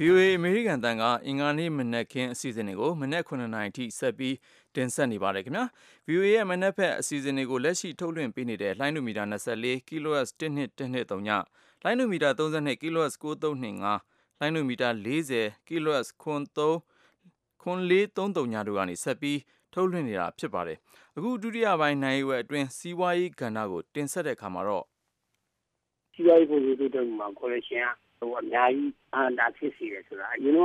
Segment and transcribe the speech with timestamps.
[0.00, 4.36] VOA အမေရိကန်တန်ကအင်္ဂါနေ့မနက်ခင်းအစီအစဉ်တွေကိုမနက်9:00နာရီထိဆက်ပြီး
[4.74, 5.64] တင်ဆက်နေပါတယ်ခင်ဗျာ
[6.08, 11.30] VOA ရဲ့မနက်ဖက်အစီအစဉ်တွေကိုလက်ရှိထုတ်လွှင့်ပေးနေတဲ့လိုင်းနူမီတာ24 kHz 1213ည
[11.84, 16.94] လိုင်းနူမီတာ32 kHz 9325လိုင်းနူမီတာ40 kHz 93
[17.62, 19.38] 9433ညတို့ကနေဆက်ပြီး
[19.74, 20.78] ထုတ်လွှင့်နေတာဖြစ်ပါတယ်
[21.16, 24.84] အခုဒုတိယပိုင်းနိုင်ရွယ်အတွင်းစီးပွားရေးကဏ္ဍကိုတင်ဆက်တဲ့အခါမှာတော့
[26.14, 30.60] စီးပွားရေးပုံစံတွေတုန်းမှာ collection က ဟိုအများကြီးအဟံတာဖြစ်စီတယ်ဆိုတာအရင်က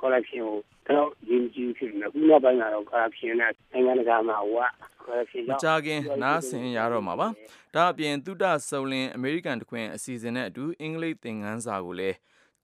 [0.00, 0.44] corruption
[0.86, 4.66] ကိုတော့ရင်းကြီးဖြစ်နေခုနောက်ပိုင်းကတော့ corruption နဲ့နိုင်ငံတကာမှာဟိုက
[5.04, 7.28] corruption ကြောင့်ကြာခင်နားဆင်ရတော့မှာပါ
[7.74, 12.16] ဒါအပြင်သုတစုံလင်အမေရိကန်တခွင်အစီအစဉ်နဲ့အတူအင်္ဂလိပ်သင်ခန်းစာကိုလည်း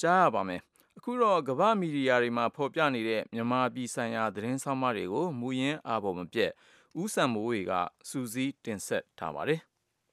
[0.02, 0.60] ကြားရပါမယ်
[0.98, 6.50] အခုတော့ကမ္ဘာမီဒီယာတွေမှာဖော်ပြနေတဲ့မြန်မာပြည်ဆိုင်ရာသတင်းဆောင်မတွေကိုမူရင်းအာပေါ်မပြတ်
[7.02, 7.72] ဥဆံမိုးတွေက
[8.08, 9.60] စူးစီးတင်ဆက်ထားပါတယ်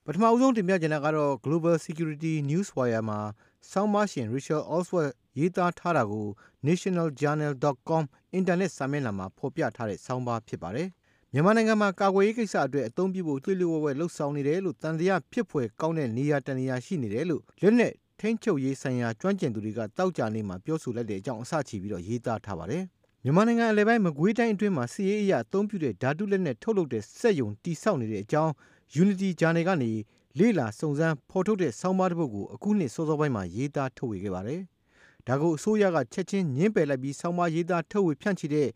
[0.08, 3.20] ပထမအဆုံးတင်ပြချင်တာကတော့ Global Security Newswire မှာ
[3.72, 6.28] ဆောင်းပါးရှင် Richard Oswald ရေးသားထားတာကို
[6.68, 8.04] nationaljournal.com
[8.34, 10.88] အင်တာနက်စာမျက်နှာမှာဖော်ပြထားတဲ့ဆောင်းပါးဖြစ်ပါတယ်။
[11.34, 22.84] မြန်မာနိုင်ငံမှာကာကွယ်ရေးကိစ္စအတွက်အသုံးပြုဖို့လှိလျှို့ဝှက်ဝှက်လှုပ်ဆောင်နေတယ်လို့တန်တရားဖြစ်ဖွယ်ကောင်းတဲ့နေရာတနေရာရှိနေတယ်လို့လက်နက်ထိန်းချုပ်ရေးဆိုင်ရာကျွမ်းကျင်သူတွေကတောက်ကြနေမှာပြောဆိုလိုက်တဲ့အကြောင်းအစချီပြီးတော့ရေးသားထားပါတယ်။
[23.23, 28.54] မြန်မာနိုင်ငံအလဲပိုင်းမကွေးတိုင်းအတွင်းမှာစီးရေးအရာအသုံးပြုတဲ့ဓာတုလက်နက်ထုတ်လုပ်တဲ့စက်ယုံတိစောက်နေတဲ့အကြောင်း
[29.02, 29.91] Unity Journal ကနေ
[30.39, 34.61] လေ့လာစုံစမ်းဖော်ထုတ်တဲ့ ဆောင်းပါးတစ်ပုဒ်ကို အခုနှစ်စောစောပိုင်းမှာ ရေးသားထုတ်ဝေခဲ့ပါတယ်။
[35.27, 38.67] ဒါကို အစိုးရက ချက်ချင်းညှင်းပယ်လိုက်ပြီး ဆောင်းပါးရေးသားထုတ်ဝေဖြန့်ချီတဲ့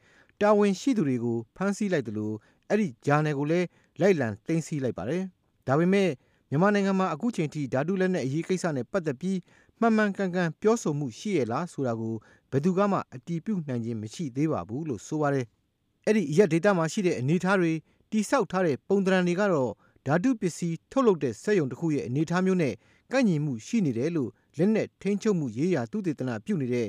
[0.42, 2.36] တာဝန်ရှိသူတွေကို ဖမ်းဆီးလိုက်တယ်လို့
[2.70, 3.68] အဲ့ဒီဂျာနယ်ကိုလည်း
[4.02, 5.22] လိုက်လံသိမ်းဆည်းလိုက်ပါတယ်။
[5.68, 6.10] ဒါပေမဲ့
[6.50, 9.40] မြန်မာနိုင်ငံမှာ အခုချိန်ထိဓာတုလက်နက်အရေးကိစ္စနဲ့ ပတ်သက်ပြီး
[9.80, 12.16] မှန်မှန်ကန်ကန်ပြောဆိုမှု ရှိရလားဆိုတာကို
[12.52, 15.46] ဘယ်သူကမှ အတီးပြုတ်နိုင်ခြင်း မရှိသေးပါဘူးလို့ဆိုပါတယ်။
[16.06, 17.74] အဲ့ဒီရက်ဒေတာမှာရှိတဲ့ အနေအထားတွေ
[18.12, 19.72] တိဆောက်ထားတဲ့ ပုံသဏ္ဍာန်တွေကတော့
[20.08, 22.74] ဓာတုပစ္စည်း ထုတ်လုပ်တဲ့ စက်ရုံတစ်ခုရဲ့ အနေအထားမျိုးနဲ့
[23.12, 26.88] ကိုက်ညီမှုရှိနေတယ်လို့ လက်နက်ထိန်းချုပ်မှုရေးရာ သုတေသနပြုနေတဲ့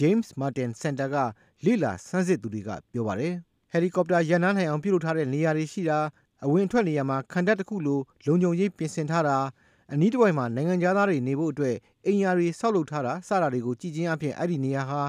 [0.00, 1.16] James Martin Center က
[1.64, 3.34] လေ့လာဆန်းစစ်သူတွေက ပြောပါတယ်။
[3.70, 5.98] ဟယ်လီကော်ပတာရန်နားနိုင်အောင် ပြုလုပ်ထားတဲ့ နေရာတွေရှိတာ
[6.44, 9.36] အဝင်အထွက်နေရာမှာ ခံတပ်တစ်ခုလို လုံခြုံရေးပြင်ဆင်ထားတာ
[9.92, 15.00] အနီးတစ်ဝိုက်မှာ နိုင်ငံသားတွေနေဖို့အတွက် အိမ်ယာတွေ ဆောက်လုပ်ထားတာ စတာတွေကို ကြည်ချင်းအဖြစ်အဲ့ဒီနေရာဟာ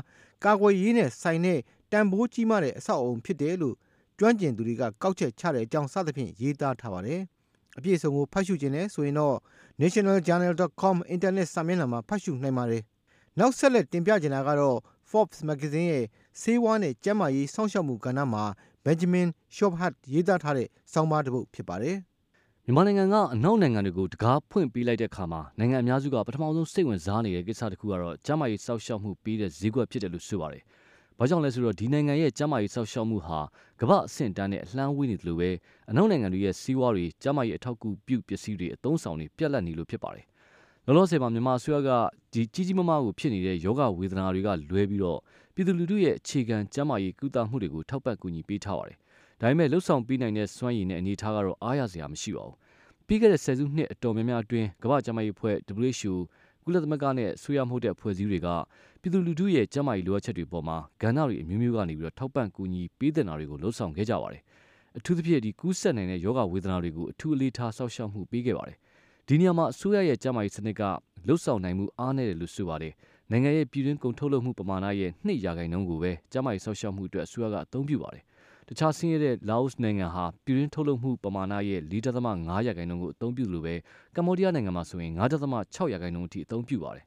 [0.45, 1.59] ကာကွယ်ရေးနဲ့ဆိုင်တဲ့
[1.91, 3.75] တန်ဖိုးကြီးမားတဲ့ အဆောက်အအုံဖြစ်တယ်လို့
[4.19, 7.21] ကျွမ်းကျင်သူတွေက ကောက်ချက်ချတဲ့အကြောင်း စသဖြင့် ရေးသားထားပါတယ်။
[7.79, 9.35] အပြည့်အစုံကိုဖတ်ရှုခြင်းနဲ့ဆိုရင်တော့
[9.81, 12.83] nationaljournal.com အင်တာနက်စာမျက်နှာမှာဖတ်ရှုနိုင်ပါတယ်။
[13.39, 14.77] နောက်ဆက်လက်တင်ပြချင်တာကတော့
[15.09, 16.05] Forbes magazine ရဲ့
[16.41, 18.43] ဆေးဝါးနဲ့ကျန်းမာရေးစောင့်ရှောက်မှုကဏ္ဍမှာ
[18.85, 21.97] Benjamin Shorthat ရေးသားထားတဲ့ဆောင်းပါးတစ်ပုဒ်ဖြစ်ပါတယ်။
[22.65, 30.63] မြန်မာနိုင်ငံကအနောက်နိုင်ငံတွေကိုတကားဖွင့်ပေးလိုက်တဲ့အခါမှာနိုင်ငံအများစုကပထမဆုံးစိတ်ဝင်စားနေတဲ့ကိစ္စတစ်ခုကတော့ကျန်းမာရေးစောင့်ရှောက်မှုပေးတဲ့ဈေးကွက်ဖြစ်တယ်လို့ဆိုပါတယ်။
[31.21, 33.39] ဘာကြောင့်လဲဆိုတော့ဒီနိုင်ငံရဲ့ကျန်းမာရေးစောင့်ရှောက်မှုဟာ
[33.79, 35.49] ကမ္ဘာအဆင့်တန်းနဲ့အလှမ်းဝေးနေတယ်လို့ပဲ
[35.89, 40.25] အနောက်နိုင်ငံတွေရဲ့စီးပွားတွေကျန်းမာရေးအထောက်အကူပြုပစ္စည်းတွေအသုံးဆောင်တွေပြက်လက်နေလို့ဖြစ်ပါတယ်။
[40.85, 41.89] လောလောဆယ်မှာမြန်မာအစိုးရက
[42.33, 45.19] ဒီကြီးကြီးမားမားကိုဖြစ်နေတဲ့ယောဂဝေဒနာတွေကလွဲပြီးတော့
[45.53, 48.97] ပြည်သူလူထုရဲ့အခြေခံကျန်းမာရေးကုသမှုတွေကိုထောက်ပံ့ကူညီပေးထားပါတယ်။
[49.39, 52.55] ဒါပေမဲ့လှုပ်ဆောင်ပေးနိုင်တဲ့စွမ်းရည်နဲ့အနေအထားကတော့အားရစရာမရှိပါဘူး။
[53.07, 55.55] ပြီးခဲ့တဲ့ဆယ်စုနှစ်အတော်များများအတွင်းကမ္ဘာ့ကျန်းမာရေးအဖွဲ့
[55.87, 56.13] WHO
[56.65, 58.47] ကုလသမဂ္ဂနဲ့ဆွေးရမှုတဲ့ဖွဲ့စည်းတွေက
[59.01, 64.41] ပြည်သူလူထုရဲ့ကျန်းမာရေးလိုအပ်ချက်တွေပေါ်မှာကဏ္ဍတွေအမျိုးမျိုးကနေပြီးတော့ထောက်ပံ့ကူညီပေးတဲ့နာတွေကိုလှုံ့ဆော်ခဲ့ကြပါတယ်။
[64.97, 68.77] အထူးသဖြင့်ဒီကူးစက်နိုင်တဲ့ယောဂဝေဒနာတွေကိုအထူးအလေးထားဆောက်ရှောက်မှုပေးခဲ့ပါတယ်။
[69.27, 70.81] ဒီနေရာမှာအစိုးရရဲ့ကျန်းမာရေးစနစ်က
[71.27, 72.93] လှုပ်ဆောင်နိုင်မှုအားနည်းတယ်လို့ဆိုပါတယ်။
[73.31, 78.23] နိုင်ငံရဲ့ပြည်တွင်းကုန်ထုတ်လုပ်မှုပမာဏရဲ့2ရာခိုင်နှုန်းကိုပဲကျန်းမာရေးဆောက်ရှောက်မှုအတွက်အစိုးရကအသုံးပြုပါတယ်။
[78.71, 83.75] တခြားဆင်းရဲတဲ့လာအိုနိုင်ငံဟာပြည်တွင်းထုတ်လုပ်မှုပမာဏရဲ့4.5ရာခိုင်နှုန်းကိုအသုံးပြုလို့ပဲ
[84.15, 85.13] ကမ္ဘောဒီးယားနိုင်ငံမှာဆိုရင်
[85.53, 87.05] 9.6ရာခိုင်နှုန်းအထိအသုံးပြုပါတယ်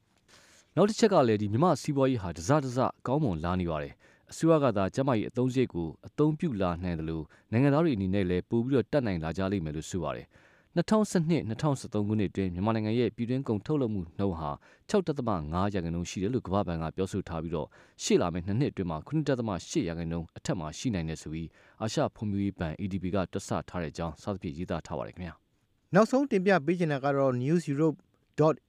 [0.77, 3.95] နောက်တစ်ချက်ကလည်းဒီမြမစီးပွားရေးဟာတစတစကောင်းမွန်လာနေပါတယ်
[4.31, 10.27] အစိုးရကသာကျမကြီးအသုံးစရိတ်ကိုအသုံးပြုလာနိုင်တယ်လို့နိုင်ငံသားတွေအနေနဲ့လည်းပို့ပြီးတော့တတ်နိုင်လာကြလိမ့်မယ်လို့ဆိုပါတယ်
[10.77, 14.51] 2012-2013ခုနှစ်အတွင်းမြန်မာနိုင်ငံရဲ့ပြည်တွင်းကုန်ထုတ်လုပ်မှုနှုန်းဟာ
[14.91, 17.69] 6.5ရာခိုင်နှုန်းရှိတယ်လို့ကမ္ဘာ့ဘဏ်ကပြောဆိုထားပြီးတော့
[18.03, 21.49] ရှေ့လာမယ့်နှစ်နှစ်အတွင်းမှာ9.8ရာခိုင်နှုန်းအထက်မှာရှိနိုင်တယ်ဆိုပြီး
[21.83, 25.35] အာရှဖွံ့ဖြိုးရေးဘဏ် ADB ကတွက်ဆထားတဲ့အကြောင်းစသဖြင့်ရေးသားထားပါတယ်ခင်ဗျာ
[25.95, 27.97] နောက်ဆုံးတင်ပြပေးချင်တာကတော့ News Europe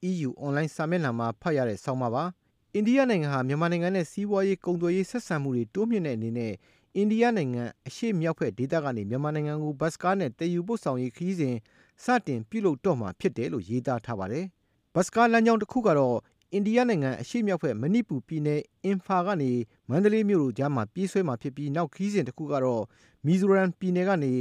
[0.10, 2.24] .eu အွန်လိုင်းစာမျက်နှာမှာဖတ်ရတဲ့ဆောင်းပါးပါ။
[2.76, 6.54] အိန္ဒိယနိုင်ငံဟာမြန်မာနိုင်ငံနဲ့စီးပွားရေးကုန်သွယ်ရေးဆက်ဆံမှုတွေတိုးမြှင့်တဲ့အနေနဲ့
[6.96, 11.56] အိန္ဒိယနိုင်ငံအရှေ့မြောက်ဘက်ဒေသကနေမြန်မာနိုင်ငံကိုဘတ်စ်ကားနဲ့သယ်ယူပို့ဆောင်ရေးခရီးစဉ်
[12.04, 14.46] စတင်ပြုလုပ်တော့မှာဖြစ်တယ်လို့ရေးသားထားပါတယ်။
[14.94, 16.18] ဘတ်စ်ကားလမ်းကြောင်းတခုကတော့
[16.52, 19.52] အိန္ဒိယနိုင်ငံအရှေ့မြောက်ဘက် မဏိပူပြည်နယ် အင်ဖာကနေ
[19.90, 22.84] မန္တလေးမြို့တို့ကြားမှာ ပြေးဆွဲမှာဖြစ်ပြီး နောက်ခရီးစဉ်တခုကတော့
[23.26, 24.34] မီဇိုရမ်ပြည်နယ်ကနေ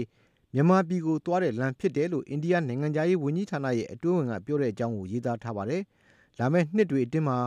[0.55, 5.83] မြန်မာပြည်ကိုသွားတဲ့လမ်းဖြစ်တယ်လို့ အိန္ဒိယနိုင်ငံခြားရေးဝန်ကြီးဌာနရဲ့ အတွင်းဝန်က ပြောတဲ့အကြောင်းကို ရေးသားထားပါတယ်။
[6.39, 7.39] လာမယ့်နှစ်တွေအတွင်းမှာ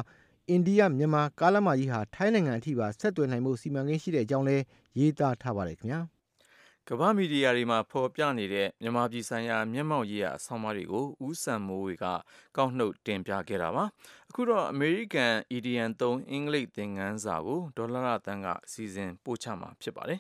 [0.50, 4.64] အိန္ဒိယမြန်မာ ကားလမ်းမကြီးဟာ ထိုင်းနိုင်ငံအထိပါ ဆက်သွယ်နိုင်မှုစီမံကိန်းရှိတဲ့အကြောင်းလည်း
[5.00, 6.02] ရေးသားထားပါတယ်ခင်ဗျာ
[6.90, 12.06] ကမ္ဘာမီဒီယာတွေမှာဖော်ပြနေတဲ့မြန်မာပြည်ဆိုင်ရာမျက်မှောက်ရေးရာအဆောင်အမတွေကိုဦးစံမိုးဝေက
[12.58, 13.84] ကောက်နှုတ်တင်ပြခဲ့တာပါ
[14.30, 20.20] အခုတော့အမေရိကန် EDN 3အင်္ဂလိပ်သင်ခန်းစာကိုဒေါ်လာရတန်းကစီစဉ်ပို့ချမှာဖြစ်ပါတယ်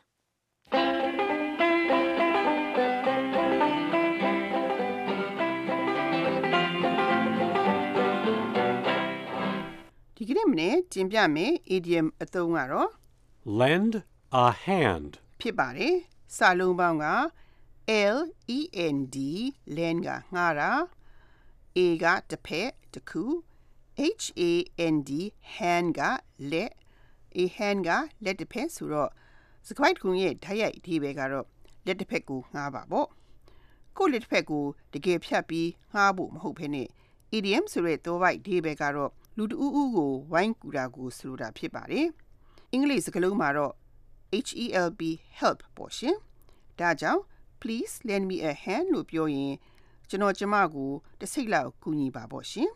[10.17, 12.89] ဒီကနေ့မနေ့ကျင်ပြမယ် idiom အသုံးကတော့
[13.59, 13.93] lend
[14.45, 15.95] a hand ဖြစ်ပါတယ်
[16.35, 17.07] စာလုံးပေါင်းက
[18.15, 18.19] L
[18.57, 18.59] E
[18.95, 19.17] N D
[19.75, 20.71] lend ကငှားတာ
[21.77, 23.23] A ကတစ်ဖက်တစ်ခု
[24.19, 24.41] H A
[24.93, 25.11] N D
[25.55, 26.01] hand က
[26.51, 26.71] လက်
[27.37, 27.89] A hand က
[28.23, 29.11] လက်တစ်ဖက်ဆိုတော့
[29.67, 31.45] စကွိုက်ကွန်ရဲ့ဓာတ်ရိုက်အဓိပ္ပာယ်ကတော့
[31.85, 33.07] လက်တစ်ဖက်ကိုငှားပါပေါ့
[33.97, 36.87] ကိုယ့်လက်တစ်ဖက်ကိုတကယ်ဖြတ်ပြီးငှားဖို့မဟုတ်ဘဲနဲ့
[37.37, 42.07] idiom ဆိုတဲ့သောဘိုက်အဓိပ္ပာယ်ကတော့လူတဦးဦးကိုဝိုင်းကူတာကိုဆိုလိုတာဖြစ်ပါတယ်
[42.71, 43.73] အင်္ဂလိပ်စကားလုံးမှာတော့
[44.31, 45.01] HELP
[45.39, 46.15] help ပေါ့ရှင်
[46.79, 47.21] ဒါကြောင့်
[47.61, 49.53] please lend me a hand လို့ပြောရင်
[50.09, 52.69] ကျွန်တော်ကျမကိုတစ်စိတ်လောက်ကူညီပါပေါ့ရှင်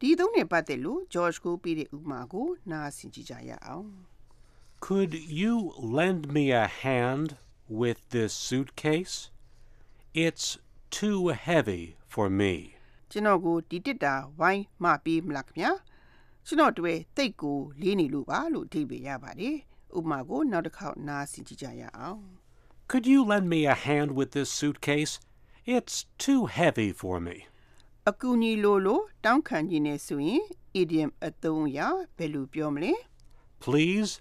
[0.00, 3.88] ဒီသုံးနဲ့ပတ်သက်လို့ George ကိုပေးတဲ့ဥပမာကိုနားဆင်ကြည့်ကြရအောင်
[4.86, 5.54] Could you
[5.98, 7.28] lend me a hand
[7.80, 9.16] with this suitcase?
[10.24, 10.46] It's
[10.98, 12.54] too heavy for me.
[13.10, 15.72] ကျွန်တော်ကိုဒီတစ်တာဝိုင်းမပေးမလားခင်ဗျာ
[16.46, 19.56] ကျွန်တော်တွေ့တိတ်ကိုလေးနေလို့ပါလို့အဓိပ္ပာယ်ရပါတယ်
[19.97, 22.21] ဥပမာကိုနောက်တစ်ခေါက်နားဆင်ကြည့်ကြရအောင်
[22.91, 25.13] Could you lend me a hand with this suitcase?
[25.75, 25.95] It's
[26.25, 27.37] too heavy for me.
[28.09, 30.43] အကူအညီလိုလိုတောင်းခံခြင်းနဲ့ဆိုရင်
[30.81, 31.79] idiom အသုံးအရ
[32.17, 32.93] ဘယ်လိုပြောမလဲ
[33.65, 34.11] Please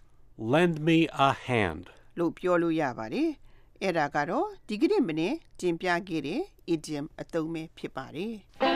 [0.52, 0.98] lend me
[1.28, 1.84] a hand.
[2.18, 3.30] လို့ပြောလို့ရပါတယ်
[3.82, 6.40] အဲ့ဒါကတော့ဒီကနေ့မနေ့ကျင်ပြခဲ့တဲ့
[6.74, 8.69] idiom အသုံးပဲဖြစ်ပါတယ်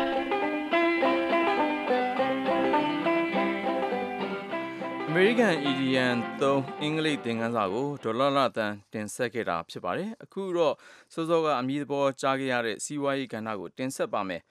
[5.18, 10.76] မေရိကန် EDN 3အင်္ဂလိပ်သင်ခန်းစာကိုဒေါ်လာလာတန်တင်ဆက်ခဲ့တာဖြစ်ပါတယ်အခုတော့
[11.14, 14.42] စောစောကအမည်သဘောကြားခဲ့ရတဲ့စီးပွားရေးကဏ္ဍကိုတင်ဆက်ပါမယ်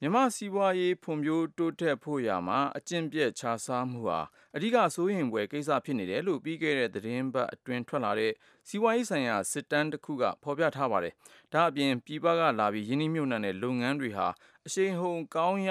[0.00, 4.20] မြန်မာစီးပွားရေးဖွံ့ဖြိုးတိုးတက်ဖို့ရာမှာအကျင့်ပြည့်ခြားစားမှုဟာ
[4.56, 8.32] အဓိကစိုးရင်ပွဲကိစ္စဖြစ်နေတယ်လို့ပြီးခဲ့တဲ့သတင်းပတ်အတွင်းထွက်လာတဲ့
[8.68, 11.14] စီးပွားရေးဆိုင်ရာစစ်တမ်းတစ်ခုကဖော်ပြထားပါတယ်။
[11.52, 14.26] ဒါအပြင်ပြည်ပကလာပြီးယင်းနှိမ့်မြုပ်နှံတဲ့လုပ်ငန်းတွေဟာ
[14.66, 15.70] အရှိန်ဟုန်ကောင်းရ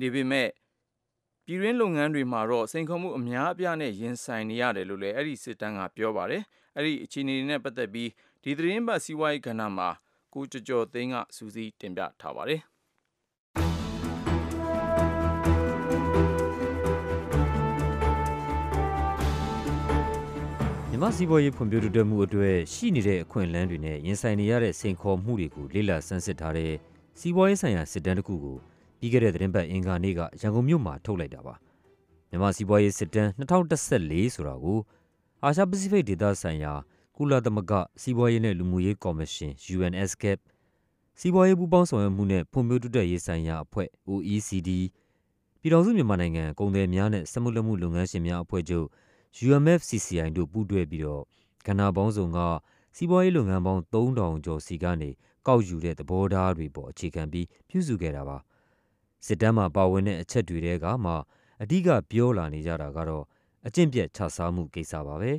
[0.00, 0.48] နေပေမဲ့
[1.50, 6.42] ပြည်ရင်းလုပ်ငန်းတွေမှာတော့စိန်ခေါ်မှုအများအပြားနဲ့ရင်ဆိုင်နေရတယ်လို့လည်းအဲ့ဒီစစ်တမ်းကပြောပါတယ်။
[6.76, 8.10] အဲ့ဒီအခြေအနေတွေနဲ့ပတ်သက်ပြီး
[8.42, 9.88] ဒီသတင်းပတ်စီးပွားရေးကဏ္ဍမှာ
[10.34, 12.60] ကိုကျော်ကျော်သိန်းကစူးစီးတင်ပြထားပါတယ်။
[20.90, 26.72] မြန်မာစီးပွားရေးဖွံ့ဖြိုးတိုးတက်မှုအတွက်ရှိနေတဲ့အခွင့်အလမ်းတွေနဲ့ရင်ဆိုင်နေရတဲ့စိန်ခေါ်မှုတွေကိုလေ့လာဆန်းစစ်ထားတဲ့
[27.18, 28.58] စီးပွားရေးဆိုင်ရာစစ်တမ်းတစ်ခုကို
[28.98, 31.54] ပြီးခဲ့တဲ့သတင်းပတ်အင်္ဂါနေ့ကရန်ကုန်မြို့မှာထုတ်လိုက်တာပါ
[32.30, 34.78] မြန်မာစီးပွားရေးစစ်တမ်း2014ဆိုတာကို
[35.44, 36.72] အာရှပစိဖိတ်ဒေသဆိုင်ရာ
[37.16, 37.72] ကုလသမဂ္ဂ
[38.02, 40.38] စီးပွားရေးနဲ့လူမှုရေးကော်မရှင် UNSCAP
[41.20, 44.70] စီးပွားရေးပူးပေါင်းဆောင်ရွက်မှုနဲ့ဖွံ့ဖြိုးတိုးတက်ရေးဆိုင်ရာအဖွဲ့ OECD
[45.60, 48.86] ပြည်ထောင်စုမြန်မာနိုင်ငံကုန်သည်များနဲ့စက်မှုလက်မှုလုပ်ငန်းရှင်များအဖွဲ့ချုပ်
[49.46, 51.22] UMFCCI တို့ပူးတွဲပြီးတော့
[51.66, 52.38] ကဏ္ဍပေါင်းစုံက
[52.96, 55.10] စီးပွားရေးလုပ်ငန်းပေါင်း3000ကျော်စီကနေ
[55.46, 58.38] ကောက်ယူတဲ့သဘောထားတွေပေါ်အခြေခံပြီးပြုစုခဲ့တာပါ
[59.26, 61.12] စစ်တမ်းမှာပါဝင်တဲ့အချက်တွေထဲကမှ
[61.62, 63.24] အဓိကပြောလာနေကြတာကတော့
[63.66, 65.32] အကျင့်ပြတ်ခြစားမှုကိစ္စပါပဲ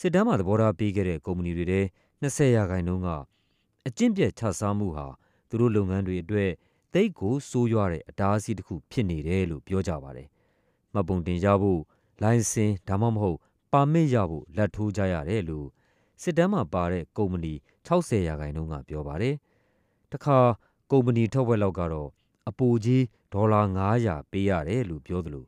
[0.00, 1.80] စစ်တမ်းမှာသဘောထားပေးခဲ့တဲ့ကုမ္ပဏီတွေထဲ
[2.22, 3.08] 20ရာခိုင်နှုန်းက
[3.86, 5.06] အကျင့်ပြတ်ခြစားမှုဟာ
[5.48, 6.50] သူတို့လုပ်ငန်းတွေအတွက်
[6.94, 10.28] သိပ်ကိုဆိုးရွားတဲ့အတားအဆီးတစ်ခုဖြစ်နေတယ်လို့ပြောကြပါတယ်
[10.92, 11.80] မှတ်ပုံတင်ရဖို့
[12.22, 13.38] လိုင်စင်ဒါမှမဟုတ်
[13.72, 15.68] ပါမစ်ရဖို့လက်ထိုးကြရတယ်လို့
[16.22, 17.52] စစ်တမ်းမှာပါတဲ့ကုမ္ပဏီ
[17.86, 19.34] 60ရာခိုင်နှုန်းကပြောပါတယ်။
[20.12, 20.38] တခါ
[20.90, 22.08] ကုမ္ပဏီထုတ်ဝက်လောက်ကတော့
[22.50, 23.60] အပိုကြီးဒေါ်လာ
[23.96, 25.46] 900ပေးရတယ်လို့ပြောသလို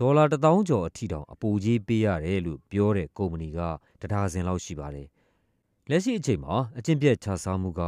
[0.00, 3.58] ဒေါ်လာ1000ကျော်အထိတောင်အပိုကြီးပေးရတယ်လို့ပြောတဲ့ကုမ္ပဏီက
[4.02, 5.08] တဒါဇင်လောက်ရှိပါတယ်။
[5.90, 7.82] လက်ရှိအချိန်မှာအကျင့်ပြတ်ခြစားမှုက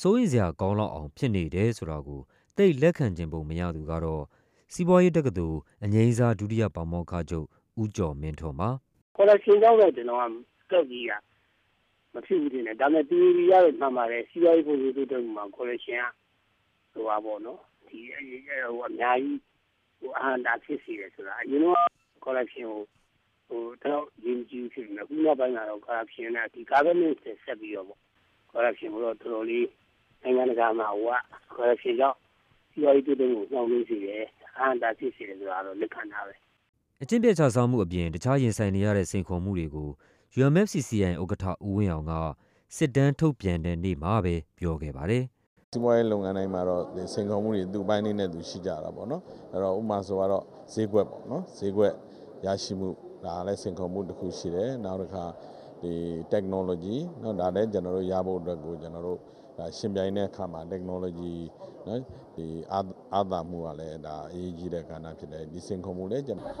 [0.00, 2.20] စိုးရိမ်စရာကောင်းလောက်အောင်ဖြစ်နေတယ်ဆိုတာကို
[2.56, 4.22] သိလက်ခံခြင်းပုံမရသူကတော့
[4.72, 7.46] စီးပွားရေးတက္ကသိုလ်အငိမ့်စားဒုတိယပါမောက္ခချုပ်
[7.82, 8.70] ဦးကျော်မင်းထွန်းပါ
[9.16, 10.20] collection ကြောင့်တော့ကျွန်တော်
[10.70, 11.12] ကစက်ကြီးက
[12.14, 15.98] မဖြစ်ဘူးတင်တယ်ဒါပေမဲ့ theory ရတော့မှန်ပါတယ်စီးပွားရေးပုံစံတိုးတက်မှုမှာ collection
[16.92, 17.60] ကဟိုပါပေါ့နော်
[17.92, 19.40] ဒီဟိုအများကြီး
[20.00, 21.68] ဟိုအဟံတာဖြစ်စီတယ်ဆိုတာအရင်က
[22.24, 22.80] collection ကို
[23.48, 28.00] ဟိုတော့ရင်းကြီးဖြစ်နေခုနောက်ပိုင်းကတော့ corruption နဲ့ဒီ government ဆက်ပြီးတော့ပေါ့
[28.52, 29.68] corruption ကိုတော့တော်တော်လေး
[30.22, 31.16] နိုင်ငံတကာမှာဟိုက
[31.56, 32.18] corruption ကြောင့်
[32.70, 36.34] စီးပွားရေးတိုးတက်မှုနှောင့်နှေးစေတယ်အဟံတာဖြစ်စေတယ်ဆိုတာတော့လက်ခံထားပဲ
[37.02, 39.88] အကျင့်ပြတ်ခြစားမှုအပြင်တခြားရင်ဆိုင်နေရတဲ့စိန်ခေါ်မှုတွေကို
[40.40, 42.12] UMFCCI ဥက္ကဋ္ဌဦးဝင်းအောင်က
[42.76, 45.24] စစ်တမ်းထုတ်ပြန်တဲ့နေ့မှာပဲပြောခဲ့ပါတယ်။
[45.73, 51.93] စီးပွားရေးလုပ်ငန်းတိုင်းမှာတော့ဒီစိန်ခေါ်မှုတွေသူ့ပိုင်းလေးနဲ့သူရှိကြတာပေါ့နော်အဲ့တော့ဥပမာဆိုတော့ဈေးကွက်ပေါ့နော်ဈေးကွက်
[52.45, 52.89] ရရှိမှု
[53.25, 55.25] ဒါလည်းစိန်ခေါ်မှုတစ်ခုရှိတယ်နောက်တစ်ခါ
[55.81, 55.93] ဒီ
[56.33, 59.19] technology เนาะဒါလည်းကျွန်တော်တို့ရဖို့အတွက်ကိုကျွန်တော်တို့
[59.57, 61.33] ဒါရှင်ပြိုင်တဲ့အခါမှာ technology
[61.85, 61.99] เนาะ
[62.35, 62.79] ဒီအာ
[63.13, 66.55] အာသာမှုကလည်းဒါအရေးကြီးတဲ့ကဏ္ဍဖြစ်တယ်ဒီစင်ခုံမှုလည်းကျွန်တော်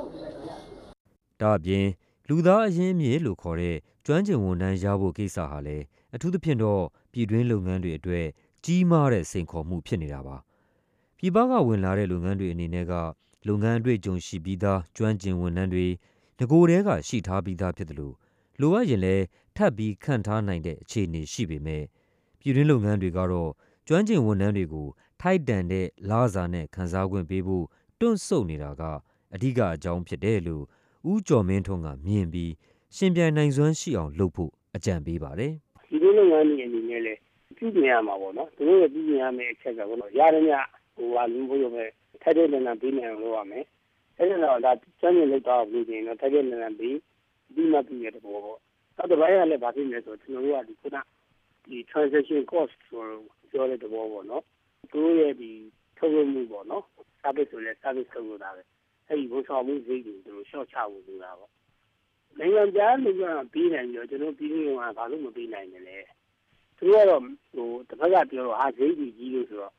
[1.41, 1.85] ဒါအပြင်
[2.29, 5.83] လူသားအရင်းအမြစ်လို့ခေါ်တဲ့ကျွမ်းကျင်ဝန်ထမ်းရဖို့ကိစ္စဟာလည်း
[6.15, 8.27] အထူးသဖြင့်တော့ပြည်တွင်းလုပ်ငန်းတွေအတွက်
[8.64, 10.36] ကြီးမားတဲ့စိန်ခေါ်မှုဖြစ်နေတာပါ
[11.18, 12.92] ပြည်ပကဝင်လာတဲ့လုပ်ငန်းတွေအနေနဲ့က
[13.48, 15.86] လုပ်ငန်းအတွေ့အကြုံရှိပြီးသားကျွမ်းကျင်ဝန်ထမ်းတွေ
[16.38, 18.14] ငကိုယ်တည်းကရှိထားပြီးသားဖြစ်တယ်လို့
[18.60, 19.24] လိုအပ်ရင်လည်း
[19.56, 21.82] ထပ်ပြီးခန့်ထားနိုင်တဲ့အခြေအနေရှိပေမဲ့
[22.40, 23.50] ပြည်တွင်းလုပ်ငန်းတွေကတော့
[23.88, 24.88] ကျွမ်းကျင်ဝန်ထမ်းတွေကို
[25.20, 27.64] ထိုက်တန်တဲ့လစာနဲ့ခံစား권ပေးဖို့
[28.00, 28.82] တွန့်ဆုတ်နေတာက
[29.34, 30.64] အဓိကအကြောင်းဖြစ်တယ်လို့
[31.10, 32.52] ဦးကျော်မင်းထွန်းကမြင်ပြီး
[32.96, 35.52] ရှင်ပြန်နိုင်စွမ်းရှိအောင်လုပ်ဖို့အကြံပေးပါတယ်။
[35.90, 37.18] ဒီလိုလုပ်ငန်းတွေအနေနဲ့လည်း
[37.62, 40.54] ပြုပြင်ရမှာပေါ့နော်သူတို့ရဲ့ပြုပြင်ရမယ့်အချက်ကကတော့ရရမြ
[40.96, 41.84] ဟိုဟာလူဘိုးရုံပဲ
[42.22, 43.64] ထိုက်တဲ့လန်ပေးနိုင်အောင်လုပ်ရမယ်
[44.18, 46.96] အဲ့ဒါတော့ဒါစမ်းနေလောက်တော့လို့ကျင်တော့ထိုက်တဲ့လန်ပေး
[47.54, 48.58] ဒီမှပြည့်တဲ့ဘောပေါ့
[48.96, 50.96] နောက်တစ်ပိုင်းကလည်းဗာဖြစ်နေဆိုကျွန်တော်တို့ကဒီခုန
[51.70, 53.02] ဒီ transaction cost ဆို
[53.50, 54.42] ပြောတဲ့ဘောပေါ့နော်
[54.90, 55.50] သူတို့ရဲ့ဒီ
[55.98, 56.84] ထုတ်လုပ်မှုပေါ့နော်
[57.20, 58.62] service ဆိုလဲ service ထုတ်လို့တာပဲ
[59.08, 61.50] အဲ့ဒီဝန်ဆောင်မှုဈေးတွေသူတို့ short ချဖို့လိုတာပေါ့
[62.38, 65.96] နိုင်ငံခြားလူကပြီးနိုင်ပြီးတော့ကျွန်တော်ပြီးနေမှာဘာလို့မပြီးနိုင်ကြလဲ
[66.82, 67.22] သူကတော့
[67.54, 69.72] ဟိုတစ်ဖက်ကပြောတော့ဟာဈေးကြီးကြီးလို့ဆိုတော့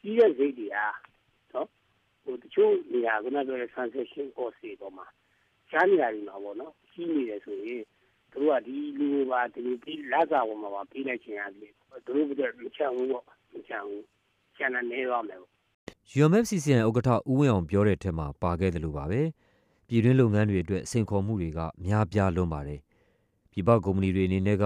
[0.00, 0.86] ကြီးတဲ့ဈေးတွေဟာ
[1.52, 1.68] နော်
[2.22, 5.06] ဟိုတချို့နေရာကနပြောတဲ့ transaction cost တွေပေါ်မှာ
[5.70, 7.82] ရှားနေရာတွေမှာပေါ့နော်ကြီးနေတယ်ဆိုရင်
[8.32, 11.72] သူကဒီလူပါဒီပြီးလာစားပေါ်မှာပါပြီးလိုက်ချင်ရတယ်
[12.04, 13.24] သူတို့ကမချမ်းဘူးပေါ့
[13.54, 14.04] မချမ်းဘူး
[14.56, 15.40] ချမ်းနေတော့မယ်
[16.18, 19.20] UMFCCI ဥက္ကဋ္ဌဦးဝင်းအောင်ပြောတဲ့ထက်မှာပါခဲ့တယ်လို့ပါပဲ
[19.86, 22.80] ပြည်တွင်းလုပ်ငန်းတွေအတွက်စိန်ခေါ်မှုတွေကများပြားလွန်းပါတယ်
[23.52, 24.64] ပြည်ပကုမ္ပဏီတွေအနေနဲ့က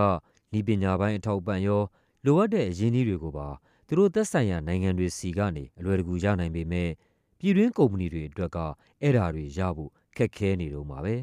[0.59, 1.83] ဤပညာပိုင်း အထောက်အပံ့ရော
[2.25, 3.49] လိုအပ်တဲ့ အရင်းအနှီးတွေကိုပါ
[3.87, 6.91] သူတို့သက်ဆိုင်ရာ နိုင်ငံတွေစီကနေ အလွယ်တကူ ရနိုင်ပေမဲ့
[7.39, 8.59] ပြည်တွင်းကုမ္ပဏီတွေအတွက်က
[9.03, 11.15] အဲ့ဓာတွေရဖို့ ခက်ခဲနေတော့မှာပဲ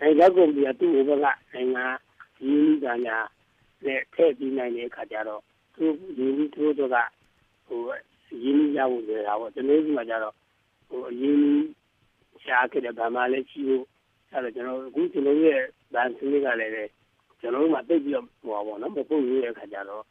[0.00, 1.84] နိုင်ငံကုမ္ပဏီက သူ့ဘက်က နိုင်ငံ
[2.44, 3.18] ရင်းနှီးကြညာ
[3.84, 5.42] နဲ့ ထည့်ပြီးနိုင်တဲ့အခါကျတော့
[5.74, 5.84] သူ
[6.18, 6.96] ရင်းနှီးသူတို့က
[7.66, 7.80] ဟို
[8.42, 10.34] ရင်းနှီးရဖို့ လွယ်တာပေါ့ ကျွန်တော်တို့ကကျတော့
[10.88, 11.66] ဟိုရင်းနှီး
[12.44, 13.84] ရှားခဲ့တဲ့ဗမာလည်းရှိဖို့
[14.30, 15.60] အဲ့တော့ကျွန်တော်အခု ကျွန်တော်ရဲ့
[15.94, 16.90] ဗန်စနစ်ကလည်း
[17.40, 20.04] ကျွန်တော်တို့မှတိတ်ပြီးတော့ဟိုပါပေါ့နော်မပုတ်ရတဲ့အခါကျတော့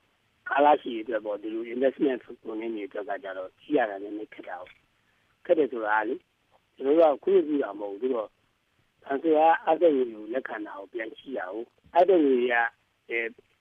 [0.49, 4.71] ကာလာရှိအတွက်ပေါ့ဒီလို investment ပုံနေနေအတွက်ကကြတော့ကြီးရတာလည်းခက်တာပေါ့
[5.45, 6.15] ခက်တယ်ဆိုတာလေ
[6.75, 8.29] ကျွန်တော်တို့ကခွင့်ပြုတာမဟုတ်ဘူးသူတော့
[9.03, 11.63] ဆန်စရာအတဲ့ကိုလက်ခံတာကိုပြန်ရှိရအောင်
[11.93, 12.55] အဲ့တဲ့ကြီးက
[13.09, 13.19] အဲ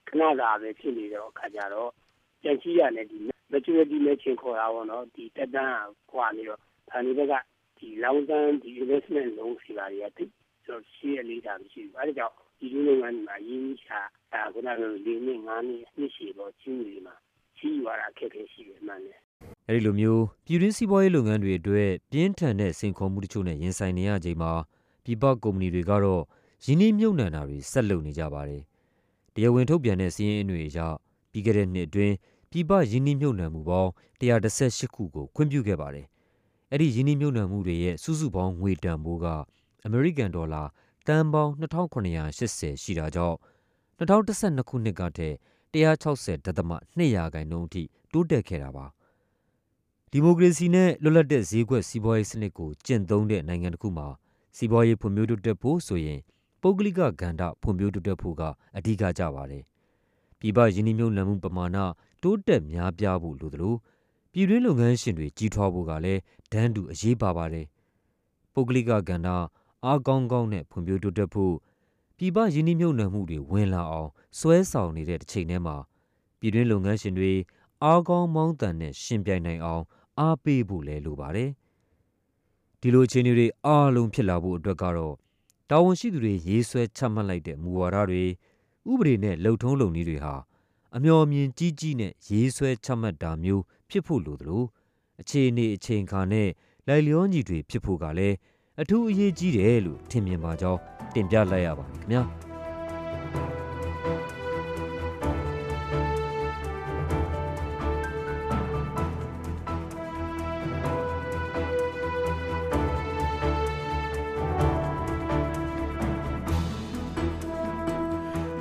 [0.09, 1.91] ခဏသာပဲဖြစ်နေတော့အခါကျတော့
[2.43, 3.19] ပြန်ရှိရတယ်ဒီ
[3.53, 7.35] maturity နဲ့ချင်းခေါ်တာပေါ့နော်ဒီတက်တန်းကွာနေတော့ဒါနေဘက်က
[7.79, 10.25] ဒီ long term ဒီ investment လုံးစီပါတွေကတိ
[10.65, 13.91] ဆိုရှိရလေးတာမရှိဘူးအဲဒါကြောင့် ဒီလိုလုပ်ငန်းတွေမှာရင်းနှီးချ
[14.33, 17.15] အဲခုနကလို၄နှစ်၅နှစ်နှစ်ရှည်တော့ချင်းတွေမှာ
[17.57, 19.19] ကြီးရတာအခက်အခဲရှိတယ်မှန်တယ်
[19.69, 24.53] အဲဒီလိုမျိုးပြည်တွင်းစီးပွားရေးလုပ်ငန်းတွေအတွက်ပြင်းထန်တဲ့စိန်ခေါ်မှုတချို့နဲ့ရင်ဆိုင်နေရချိန်မှာ
[25.05, 26.23] ပြည်ပကုမ္ပဏီတွေကတော့
[26.65, 28.63] ရင်းနှီးမြှုပ်နှံတာတွေဆက်လုပ်နေကြပါတယ်။
[29.35, 30.79] တရားဝင်ထုတ်ပြန်တဲ့စီးရင်အတွေအရ
[31.31, 32.15] ပြီးခဲ့တဲ့နှစ်အတွင်း
[32.51, 36.07] ပြည်ပရင်းနှီးမြှုပ်နှံမှုပေါင်း118ခုကိုခွင့်ပြုခဲ့ပါတယ်။
[36.71, 39.27] အဲ့ဒီရင်းနှီးမြှုပ်နှံမှုတွေရဲ့စုစုပေါင်းငွေတန်ဖိုးက
[39.85, 40.63] အမေရိကန်ဒေါ်လာ
[41.07, 43.37] တန်ပေါင်း2980ရှိတာကြောင့်
[43.99, 45.37] 2012ခုနှစ်ကတည်း
[45.73, 47.83] 160.2ရာခိုင်နှုန်းအထိ
[48.13, 48.87] တိုးတက်ခဲ့တာပါ။
[50.11, 54.09] ဒီမိုကရေစီနဲ့လွတ်လပ်တဲ့ဈေးကွက်စီးပွားရေးစနစ်ကိုကျင့်သုံးတဲ့နိုင်ငံတစ်ခုမှာ
[54.57, 56.21] စီးပွားရေးဖွံ့ဖြိုးတိုးတက်ဖို့ဆိုရင်
[56.63, 58.43] ပုဂ္ဂလိကကဏ္ဍဖွံ့ဖြိုးတိုးတက်ဖို့က
[58.77, 59.63] အဓိကကျပါတယ်။
[60.39, 61.79] ပြည်ပရင်းနှီးမြှုပ်နှံမှုပမာဏ
[62.23, 63.75] တိုးတက်များပြားဖို့လိုသလို
[64.33, 66.21] ပြည်တွင်းလုပ်ငန်းရှင်တွေကြီးထွားဖို့ကလည်း
[66.53, 67.67] တန်းတူအရေးပါပါတယ်။
[68.55, 69.29] ပုဂ္ဂလိကကဏ္ဍ
[69.85, 71.55] အားကောင်းကောင်းနဲ့ ဖွံ့ဖြိုးတိုးတက်ဖို့
[72.17, 75.77] ပြည်ပ ရင်းနှီးမြှုပ်နှံမှုတွေ ဝင်လာအောင် ဆွဲဆောင်နေတဲ့တစ်ချိန်တည်းမှာ
[76.39, 77.33] ပြည်တွင်းလုပ်ငန်းရှင်တွေ
[77.83, 79.83] အားကောင်းမောင်းသန်နဲ့ရှင်ပြိုင်နိုင်အောင်
[80.19, 81.51] အားပေးဖို့လည်း လိုပါတယ်။
[82.81, 85.15] ဒီလိုအခြေအနေတွေ အားလုံးဖြစ်လာဖို့အတွက်ကတော့
[85.71, 88.25] တာဝန်ရှိသူတွေ ရေးဆွဲချမှတ်လိုက်တဲ့ မူဝါဒတွေ
[88.91, 90.35] ဥပဒေနဲ့ လုပ်ထုံးလုပ်နည်းတွေဟာ
[90.97, 94.65] အမျှော်အမြင်ကြီးကြီးနဲ့ ရေးဆွဲချမှတ်တာမျိုး ဖြစ်ဖို့လိုသလို
[95.21, 96.49] အခြေအနေ အချိန်အခါနဲ့
[96.89, 98.37] လိုက်လျောညီတွေဖြစ်ဖို့ကလည်း
[98.83, 100.81] အထူးအရေးကြီးတယ်လို့ထင်မြင်ပါကြောင်း
[101.15, 102.23] တင်ပြလိုက်ရပါတယ်ခင်ဗျာ။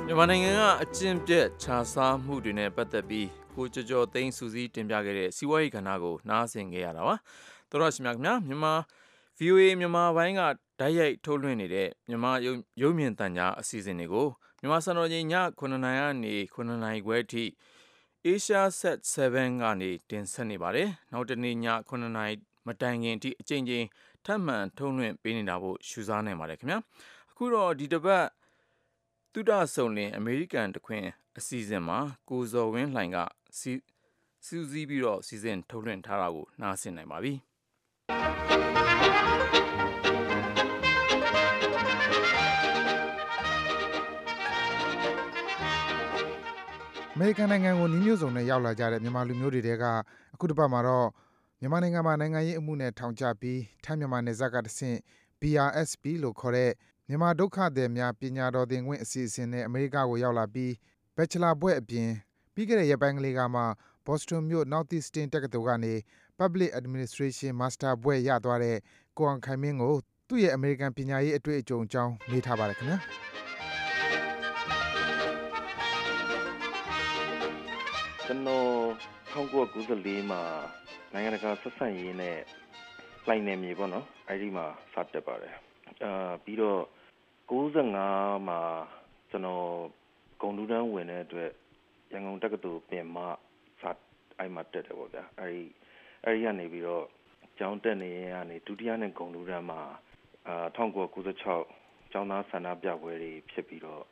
[0.06, 7.14] မြန်မာနိုင်ငံကအကျင့်ပြက်ခြားစားမှုတွေနဲ့ပတ်သက်ပြီးကိုကျော်ကျော်သိန်းစူးစီးတင်ပြခဲ့တဲ့စီးပွားရေးကဏ္ဍကိုနားဆင်ခဲ့ရတာပါ။
[7.70, 8.74] သောရရှိမြခင်ဗျာမြန်မာ
[9.38, 10.40] VOA မြန်မာပိုင်းက
[10.80, 14.26] ဓာတ်ရိုက်ထုတ်လွှင့်နေတဲ့မြန်မာရုပ်ရုပ်မြင်သံကြားအစီအစဉ်တွေကို
[14.60, 15.26] မြန်မာစံတော်ချိန်ည
[15.60, 17.44] 9:00နာရီကနေ9:00နာရီခွဲအထိ
[18.26, 21.56] Asia Set 7ကနေတင်ဆက်နေပါတယ်။နောက်တနေ့ည
[21.88, 22.34] 9:00နာရီ
[22.66, 23.86] မတိုင်ခင်အထိအချိန်ချင်း
[24.24, 26.78] ထပ်မံထုတ်လွှင့်ပေးနေတာဖို့ရှုစားနိုင်ပါတယ်ခင်ဗျာ။
[27.30, 28.26] အခုတော့ဒီတစ်ပတ်
[29.32, 31.04] တုဒ္ဒဆုံလင်အမေရိကန်တခွင်
[31.38, 31.98] အစီအစဉ်မှာ
[32.28, 33.18] ကိုဇော်ဝင်းလှိုင်က
[33.58, 33.72] စီ
[34.46, 37.32] စူးစီးပြီးတော့စီစဉ်ထုတ်လွှင့်ထားတာကိုနားဆင်နိုင်ပါပြီ
[38.06, 38.08] အ
[47.18, 49.84] မေရိကန်နိုင်ငံကို နည်းမျိုးစုံနဲ့ ရောက်လာကြတဲ့ မြန်မာလူမျိုးတွေထဲက
[50.34, 51.08] အခုတစ်ပတ်မှာတော့
[51.60, 54.98] မြန်မာနိုင်ငံမှာ နိုင်ငံရေးအမှုနဲ့ ထောင်ချပြီး ထိုင်းမြန်မာနယ်စပ်ကတဆင့်
[55.40, 56.70] BRSP လို့ခေါ်တဲ့
[57.08, 60.70] မြန်မာဒုက္ခသည်များ ပညာတော်သင်ခွင့် အစီအစဉ်နဲ့ အမေရိကကို ရောက်လာပြီး
[61.16, 62.10] Bachelor ဘွဲ့အပြင်
[62.54, 63.62] ပြီးခဲ့တဲ့ ရက်ပိုင်းကလေးကမှ
[64.06, 65.94] Boston မြို့ Northeastern တက္ကသိုလ်ကနေ
[66.40, 68.76] Public Administration Master ဘွဲ့ရသွားတဲ့
[69.16, 69.94] ကိုအောင်ခိုင်မင်းကို
[70.28, 72.98] သူ့ရဲ့ အမေရိကန်ပညာရေးအတွေ့အကြုံအကြောင်း မေးထားပါတယ်ခင်ဗျာ။
[78.26, 78.68] ကျွန်တော်
[79.32, 80.42] 1994မှာ
[81.12, 82.38] နိုင်ငံတကာဆက်ဆံရေးနဲ့
[83.28, 85.54] လိုင်နယ်မြေပေါ့နော် အဲ့ဒီမှာ စတက်ပါတယ်
[86.04, 86.80] အာပြီးတော့
[87.50, 88.60] 95မှာ
[89.30, 89.66] ကျွန်တော်
[90.40, 91.50] ဂုံတူးတန်းဝင်တဲ့အတွက်
[92.12, 93.28] ရန်ကုန်တက္ကသိုလ်ပြင်မစ
[94.38, 95.64] အဲ့မှာ တက်တယ်ပေါ့ဗျာ အဲ့ဒီ
[96.26, 97.04] အဲ့ဒီကနေပြီးတော့
[97.58, 99.80] ကျောင်းတက်နေရကနေဒုတိယနဲ့ဂုံတူးတန်းမှာ
[100.48, 104.02] အာ1996ကျောင်းသားဆန္ဒပြပွဲတွေဖြစ်ပြီးတော့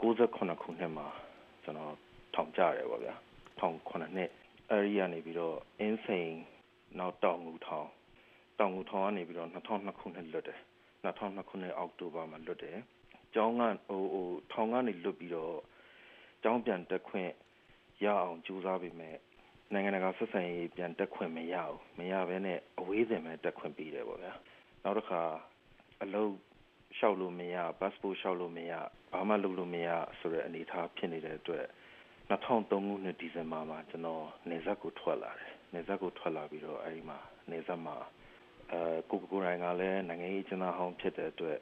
[0.00, 1.06] 68ခုနှစ်မှာ
[1.62, 1.94] ကျွန်တော်
[2.34, 3.14] ထောင်ကြရတယ်ပေါ့ဗျာ
[3.60, 4.30] 2009နှစ်
[4.70, 6.30] အဲဒီကနေပြီးတော့အင်းစိန်
[6.98, 7.88] နောက်တောင်ငူထောင်
[8.58, 10.60] တောင်ငူထောင်ကနေပြီးတော့2002ခုနှစ်လွတ်တယ်
[11.04, 12.78] 2002ခုနှစ်အောက်တိုဘာမှာလွတ်တယ်
[13.34, 15.56] ကျောင်းကဟိုဟိုထောင်ကနေလွတ်ပြီးတော့
[16.42, 17.30] ကျောင်းပြန်တက်ခွင့်
[18.04, 19.16] ရအောင်ကြိုးစားပေမဲ့
[19.72, 24.32] နိုင်ငံတကာဆက်ဆံရေးပြန်တက်ခွင့်မရဘူးမရဘဲနဲ့အဝေးစင်ပဲတက်ခွင့်ပေးတယ်ပေါ့ဗျာ
[24.84, 25.22] နောက်တစ်ခါ
[26.02, 26.32] အလုပ်
[26.96, 28.72] လျှောက်လို့မရ passport လျှောက်လို့မရ
[29.12, 31.66] ဘာမှလုပ်လို့မရဆိုတဲ့အနေအထားဖြစ်နေတဲ့အတွက်
[32.30, 37.18] 2003ခုနှစ်ဒီဇင်ဘာမှာကျွန်တော်နေဆက်ကိုထွက်လာတယ်နေဆက်ကိုထွက်လာပြီးတော့အဲဒီမှာ
[37.50, 37.96] နေဆက်မှာ
[38.72, 41.58] အဲကိုကိုရိုင်းကလည်းနိုင်ငံရေးကျင်းသားဟောင်းဖြစ်တဲ့အတွက်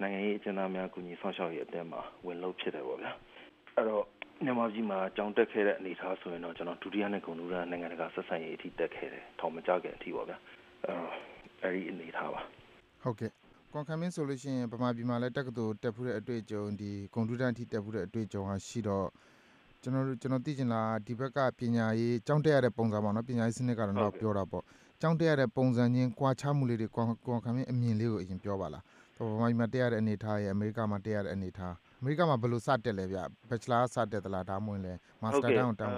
[0.00, 3.12] နိုင်ငံရေးကျင်းသားများကူညီဆောင်ရှောက်ရေးအသင်းမှာဝင်လို့ဖြစ်တယ်ပေါ့ဗျာ
[3.76, 4.04] အဲ့တော့
[4.44, 10.38] မြန်မာပြည်မှာကြောင်းတက်ခဲ့တဲ့အနေအထားဆိုရင်တော့ကျွန်တော်ဒုတိယနဲ့ဂုဏ်ထူးရနိုင်ငံတကာဆက်ဆံရေးအထိတက်ခဲ့တယ်ထောင်မကြခင်အထိပေါ့ဗျာ
[11.62, 12.40] အဲ့ဒီအနေအထားပါ
[13.02, 13.30] ဟုတ်ကဲ့
[13.72, 19.06] ကွန်ခမင်းဆိုလို့ရှိရင်ဗမာပြည်မှာလည်းတက္ကသိုလ်တက်ဖူးတဲ့အတွေ့အကြုံဒီကွန်ပျူတာအထိတက်ဖူးတဲ့အတွေ့အကြုံဟာရှိတော့
[19.82, 24.64] ကျွန်တော်တို့ကျွန်တော်သိချင်တာဒီဘက်ကပညာရေးကျောင်းတက်ရတဲ့ပုံစံပေါ့နော်ပညာရေးစနစ်ကတော့တော့ပြောတာပေါ့
[25.00, 28.82] ကျောင်းတက်ရတဲ့ပုံစံချင်းကွာခြားမှုလေးတွေကွန်ကွန်ခမင်းအမြင်လေးကိုအရင်ပြောပါလား
[29.16, 35.96] ဟိုဗမာပြည်မှာတက်ရတဲ့အနေထားရဲ့အမေရိကမှာတက်ရတဲ့အနေထား အမေရိကမှာဘယ်လိုစတက်လဲဗျ Bachelor စတက်သလားဒါမှမဟုတ်လဲ Master တောင်းတောင်း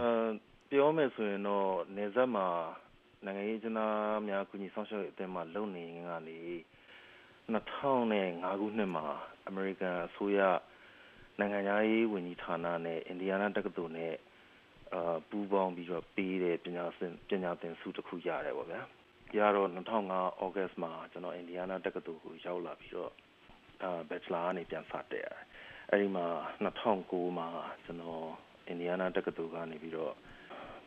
[0.70, 2.46] ပြောမယ်ဆိုရင်တော့နေဆက်မှာ
[3.24, 3.86] နိုင်ငံရေးကျနာ
[4.28, 6.38] များကူညီဆောင်ရှောက်ရေးအသင်းမှာလုပ်နေငကနေ
[7.52, 9.04] 2005ခုနှစ်မှာ
[9.48, 10.40] အမေရိကန်အစိုးရ
[11.38, 11.58] နိုင်ငံ
[11.90, 14.14] ရေးဝန်ကြီးဌာနနဲ့အင်ဒီယားနာတက္ကသိုလ်နဲ့
[14.94, 18.82] အာပူးပေါင်းပြီးတော့ပေးတဲ့ပညာသင်ပညာသင်ဆုတစ်ခုရတယ်ပေါ့ဗျာ။
[19.38, 23.12] ရတော့2005 August မှာကျွန်တော်အင်ဒီယားနာတက္ကသိုလ်ကိုရောက်လာပြီးတော့
[23.82, 25.44] အာ Bachelor ကနေပြန်စတက်ရတယ်။
[25.90, 26.26] အဲဒီမှာ
[26.82, 27.48] 2009မှာ
[27.84, 28.26] ကျွန်တော်
[28.66, 30.14] အင်ဒီယားနာတက္ကသိုလ်ကနေပြီးတော့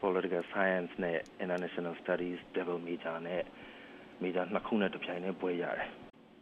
[0.02, 3.44] political science နဲ့ international studies double major နဲ့
[4.22, 5.90] major နှစ်ခုနဲ့တပြိုင်တည်းပွဲရတယ်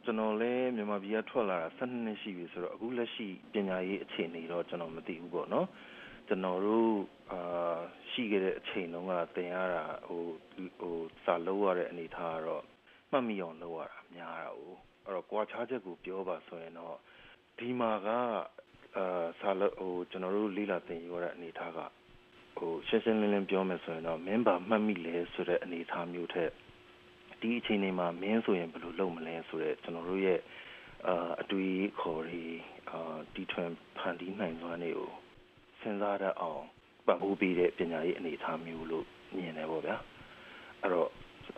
[0.03, 5.67] ကျွန်တော်လည်းမြန်မာပြည်ကထွက်လာတာ12နှစ်ရှိပြီဆိုတော့အခုလက်ရှိပညာရေးအခြေအနေတော့ကျွန်တော်မသိဘူးပေါ့နော်
[6.27, 6.91] ကျွန်တော်တို့
[7.31, 7.77] အာ
[8.11, 10.23] ရှိခဲ့တဲ့အချိန်တုန်းကသင်ရတာဟို
[10.79, 12.63] ဟိုစာလုံးရတဲ့အနေထားကတော့
[13.11, 14.61] မှတ်မိအောင်လုပ်ရတာများတာ哦
[15.05, 16.97] အဲ့တော့ကြွားချချက်ကိုပြောပါဆိုရင်တော့
[17.59, 18.09] ဒီမှာက
[18.97, 21.79] အာစာလုံးဟိုကျွန်တော်တို့လေးလာသင်ရတဲ့အနေထားက
[22.57, 26.51] ဟိုရှင်းရှင်းလင်းလင်းပြောမယ်ဆိုရင်တော့မင်းပါမှတ်မိလဲဆိုတဲ့အနေအထားမျိုးထက်
[27.41, 30.39] ဒီအချိန်တွေမှာမင်းဆိုရင်ဘယ်လိုလုပ်မလဲဆိုတော့ကျွန်တော်တို့ရဲ့
[31.07, 32.43] အာအတွေ့အခေါ်တွေ
[32.89, 35.11] အာတီထွင်ဖန်တီးနိုင်စွမ်းတွေကို
[35.81, 36.63] စဉ်းစားတတ်အောင်
[37.05, 39.97] ပံ့ပိုးပေးတဲ့ပညာရေးအနေအထားမျိုးလို့မြင်တယ်ပေါ့ဗျာ
[40.81, 41.09] အဲ့တော့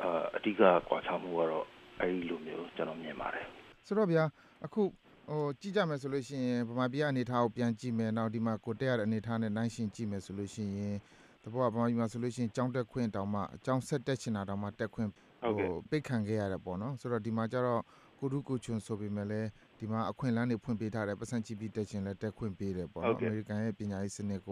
[0.01, 1.65] အာအဓိကကွာခြားမှုကတော့
[1.99, 3.45] အဲ့ဒီလိုမျိုးကျွန်တော်မြင်ပါတယ်
[3.87, 4.23] ဆိုတော့ဗျာ
[4.65, 4.81] အခု
[5.29, 10.95] ဟိုကြည့်ကြမယ်ဆိုလို့ရှိရင်ဗမာပြည်အနေထားကိုပြန်ကြည့်မယ်နောက်ဒီမှာကိုတက်ရတဲ့အနေထားနဲ့နိုင်ရှင်ကြည့်မယ်ဆိုလို့ရှိရင်
[11.43, 15.09] တဘောကဗမာပြည်မှာဆိုလို့ရှိရင်ကြောင်းတက်ခွင့်တောင်မှအကြောင်းဆက်တက်ချင်တာတောင်မှတက်ခွင့်
[15.41, 17.81] ဟိုပိတ်ခံခဲ့ရတယ်ပေါ့နော်ဆိုတော့ဒီမှာကျတော့
[18.19, 19.47] ကိုရုကိုချွန်ဆိုပေမဲ့လည်း
[19.79, 24.49] ဒီမှာအခွင့်အလမ်းတွေဖွင့်ပေးထားတယ်ပတ်စံချီပြီးတက်ချင်လဲတက်ခွင့်ပေးတယ်ပေါ့နော်အမေရိကန်ရဲ့ပညာရေးစနစ်က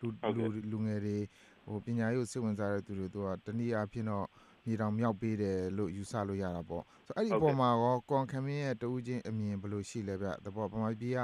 [0.00, 1.18] လူလူလူငယ်တွေ
[1.66, 4.26] ဟိုပညာရေးကိုစိတ်ဝင်စားတဲ့သူတွေတို့ကတနည်းအားဖြင့်တော့
[4.68, 11.20] မြေတောင်မြောက်ပေးတယ်လို့ယူဆလို့ရတာပေါ့ဆိုအဲ့ဒီအပေါ်မှာရောကွန်ခမင်းရဲ့တူးချင်းအမြင်ဘယ်လိုရှိလဲဗျတဘောဗမာပြည်က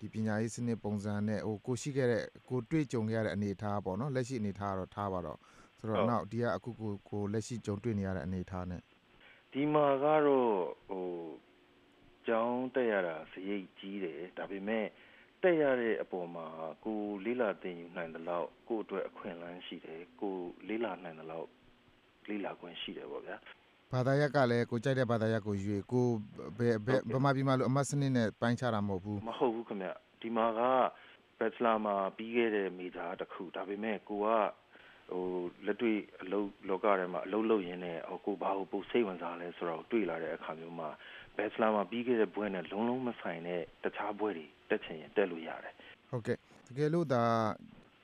[0.00, 5.38] ဒီပညာရေးစနစ်ပုံစံနဲ့ဟိုကိုရှိခဲ့တဲ့ကိုတွေ့ကြုံခဲ့ရတဲ့အနေအထားပေါ့နော်လက်ရှိအနေအထားကတော့ထားပါတော့
[5.78, 8.80] ဆိုတော့နောက်ဒီကအခုကိုကိုလက်ရှိကြုံတွေ့နေရတဲ့အနေအထားနဲ့
[9.52, 10.50] ဒီမှာကတော့
[10.88, 11.06] ဟို
[12.26, 14.86] ကျောင်းတက်ရတာစရိတ်ကြီးတယ်ဒါပေမဲ့
[15.42, 16.46] တက်ရတဲ့အပေါ်မှာ
[16.84, 20.34] ကိုလေးလာတင်ယူနိုင်တဲ့လောက်ကိုအတွက်အခွင့်အလမ်းရှိတယ်ကို
[20.68, 21.48] လေးလာနိုင်တဲ့လောက်
[22.30, 23.36] လေးလာခွင့်ရှိတယ်ပေါ့ဗျာ
[23.92, 26.06] ဘာသာရပ်ကလည်းကိုကြိုက်တဲ့ဘာသာရပ်ကိုရွေကို
[26.58, 29.88] ဘယ်ဘယ်ဗမာပြည်မှာလို့အမတ်စနစ်နဲ့ပိုင်းခြားတာမဟုတ်ဘူးမဟုတ်ဘူးခင်ဗျ
[30.22, 30.62] ဒီမှာက
[31.38, 34.28] Bachelor မှာပြီးခဲ့တဲ့မေဂျာတစ်ခုဒါပေမဲ့ကိုက
[35.12, 35.24] ဟို
[35.66, 40.88] လက်တွေ့အလုပ်လောကထဲမှာအလုပ်လုပ်ရင်းနဲ့ဟိုကိုဘာကိုပိုစိတ်ဝင်စားလဲဆိုတော့တွေ့လာတဲ့အခါမျိုးမှာ
[41.36, 45.74] Bachelor မှာပြီးခဲ့တဲ့ဘွဲနဲ့လုံးလုံးမဆိုင်တဲ့တခြားဘွဲတွေတက်ချင်ရင်တက်လို့ရတယ်
[46.10, 47.24] ဟုတ်ကဲ့တကယ်လို့ဒါ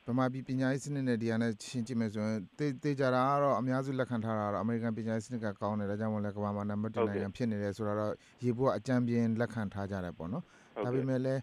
[0.09, 8.12] ဗမာပြည်ပညာရေးစနစ်နဲ့ဒီဟာနဲ့ရှင်းကြည့်မယ်ဆိုရင်တေတေကြတာကတော့အများစုလက်ခံထားတာကတော့အမေရိကန်ပညာရေးစနစ်ကကောင်းတယ်ဒါကြောင့်မို့လဲကမ္ဘာမှာနံပါတ်1နိုင်ငံဖြစ်နေတယ်ဆိုတော့
[8.45, 10.45] ရေဘူးကအကြံပြင်းလက်ခံထားကြတယ်ပေါ့နော်
[10.85, 11.40] ဒါပေမဲ့လည်း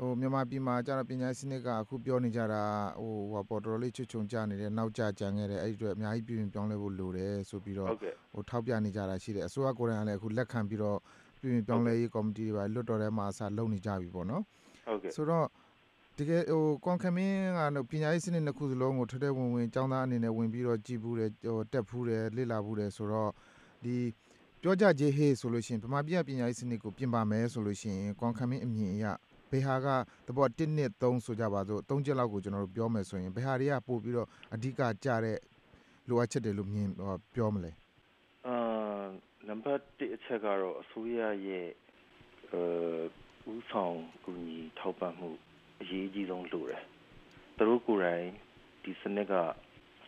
[0.00, 2.62] ဟိုမြန်မာပြည်မှာကျတော့ပညာရေးစနစ်ကအခုပြောနေကြတာ
[3.00, 10.98] ဟိုဟောပေါ်တော်လေးချွတ်ချုံကြနေတယ်နောက်ကျကြံခဲ့တယ်အဲ့ဒီအတွက်အများကြီးပြင်ပြောင်းလဲဖို့လိုတယ်ဆိုပြီးတော့ဟုတ်ကဲ့ဟိုထောက်ပြနေကြတာရှိတယ်အစိုးရကိုယ်တိုင်ကလည်းအခုလက်ခံပြီးတော့
[11.40, 14.42] ပြင်ပြောင်းလဲရေးကော်မတီတွေပါလွတ်တော်ထဲမှာအစားလုပ်နေကြပြီပေါ့နော်
[14.86, 15.46] ဟုတ်ကဲ့ဆိုတော့
[16.20, 23.30] တကယ်ဟိုကွန်ခမင်းကတော့ပညာရေးစနစ်နှစ်ခုစလုံးကိုထထဝင်ဝင်ကျောင်းသားအနေနဲ့ဝင်ပြီးတော့ကြည်ဘူးတယ်ဟိုတက်ဖူးတယ်လေ့လာဖူးတယ်ဆိုတော့
[23.84, 23.96] ဒီ
[24.62, 29.04] ပြောကြကြေးဟေးဆိုလို့ရှိရင်ဗမာပြည်ကပညာရေးစနစ်ကိုပြင်ပါမယ်ဆိုလို့ရှိရင်ကွန်ခမင်းအမြင်အရ
[29.50, 29.86] ဘယ်ဟာက
[30.26, 35.38] တဘော1နှစ်3ဆိုကြပါစို့3ချက်လောက်ကိုကျွန်တော်တို့ပြောမယ်ဆိုရင်ဘယ်ဟာတွေကပို့ပြီးတော့အဓိကကြတဲ့
[36.08, 37.72] လိုအပ်ချက်တွေလို့မြင်ဟောပြောမလဲ
[38.46, 38.56] အာ
[39.48, 41.68] နံပါတ်1အချက်ကတော့အစိုးရရဲ့
[42.52, 45.30] အဲဥဆောင်ကူညီထောက်ပံ့မှု
[45.80, 46.82] အရေးကြီးဆုံးလိုတယ်။
[47.56, 48.26] သူတို့ကိုယ်တိုင်
[48.84, 49.32] ဒီစနစ်က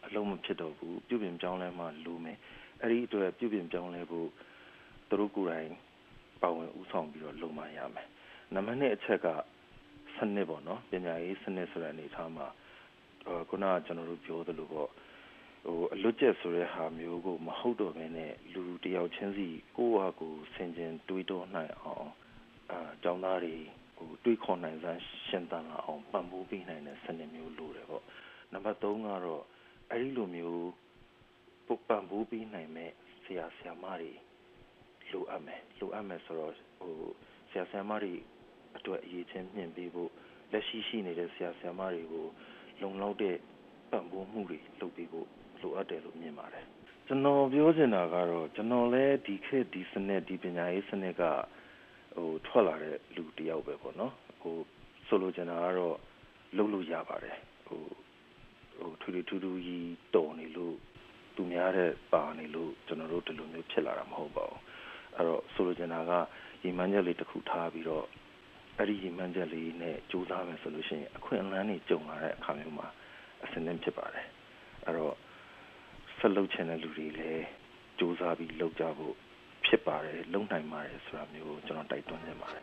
[0.06, 2.38] အလုံးမဖြစ်တော့ဘူးပြုပြင်ပြောင်းလဲမှလိုမယ်။
[2.80, 4.28] အဲ့ဒီအတွက်ပြုပြင်ပြောင်းလဲဖို့
[5.08, 5.70] သူတို့ကိုယ်တိုင်
[6.42, 8.06] ပါဝင်ဥဆောင်ပြီးတော့လုပ်မှရမယ်။
[8.54, 9.28] နံပါတ်2အချက်က
[10.16, 12.46] စနစ်ပေါ့နော်ပညာရေးစနစ်ဆိုတဲ့အနေအထားမှာ
[13.26, 14.88] အဲခုနကကျွန်တော်တို့ပြောသလိုပေါ့
[15.64, 22.08] ဟိုအလွတ်ကျက်ဆိုတဲ့ဟာမျိုးကိုမဟုတ်တော့ဘဲနဲ့လူတယောက်ချင်းစီကိုယ့်ဟာကိုယ်ဆင်ခြင်တွေးတောနိုင်အောင်
[22.70, 23.56] အာကျောင်းသားတွေ
[24.06, 28.04] ဟိုတွေးခေါ်နိုင်စမ်းရှင်သန်လာအောင်ပံ့ပိုးပေးနိုင်တဲ့စနစ်မျိုးလိုတယ်ပေါ့
[28.52, 29.42] နံပါတ်3ကတော့
[29.90, 30.70] အဲ့ဒီလိုမျိုး
[31.66, 32.90] ပုတ်ပံ့ပိုးပေးနိုင်မဲ့
[33.24, 34.12] ဆရာဆရာမတွေ
[35.12, 36.94] လိုအပ်မယ်လိုအပ်မယ်ဆိုတော့ဟို
[37.50, 38.14] ဆရာဆရာမတွေ
[38.76, 40.10] အတွက်အရေးချင်းမြင့်ပေးဖို့
[40.52, 42.26] လက်ရှိရှိနေတဲ့ဆရာဆရာမတွေကို
[42.82, 43.36] လုံလောက်တဲ့
[43.90, 45.26] ပံ့ပိုးမှုတွေလုပ်ပေးဖို့
[45.62, 46.66] လိုအပ်တယ်လို့မြင်ပါတယ်
[47.06, 51.22] ကျွန်တော်ပြောချင်တာကတော့ကျွန်တော်လည်းဒီခေတ်ဒီစနစ်ဒီပညာရေးစနစ်က
[52.16, 54.56] ဟိုထွက်လာတဲ့လူတယောက်ပဲပေါ့နော်ဟို
[55.06, 55.96] ဆိုလိုချင်တာကတော့
[56.56, 57.82] လုပ်လို့ရပါတယ်ဟို
[58.78, 60.76] ဟိုထူထူထူထူကြီးတော်နေလို့
[61.36, 64.60] သူများတဲ့ပါနေလို့ကျွန်တော်တို့ဒီလိုမျိုးဖြစ်လာတာမဟုတ်ပါဘူး
[65.16, 66.12] အဲ့တော့ဆိုလိုချင်တာက
[66.62, 68.06] ရီမန်းချက်လေးတစ်ခုထားပြီးတော့
[68.78, 72.88] အဲ့ဒီရီမန်းချက်လေးနဲ့ကြိုးစားမယ်ဆိုလို့ရှိရင်အခွင့်အလမ်းတွေကြုံလာတဲ့အခါမျိုးမှာ
[73.44, 74.26] အစင်းနဲ့ဖြစ်ပါတယ်
[74.84, 75.14] အဲ့တော့
[76.18, 77.46] ဆက်လုပ်ချင်တဲ့လူတွေလည်း
[77.98, 79.14] စူးစမ်းပြီးလုပ်ကြဖို့
[79.74, 82.62] ဖြစ်ပါတယ်လုံနိုင်ပါတယ်ဆိုတာမျိုးကျွန်တော်တိုက်တွန်းနေပါတယ်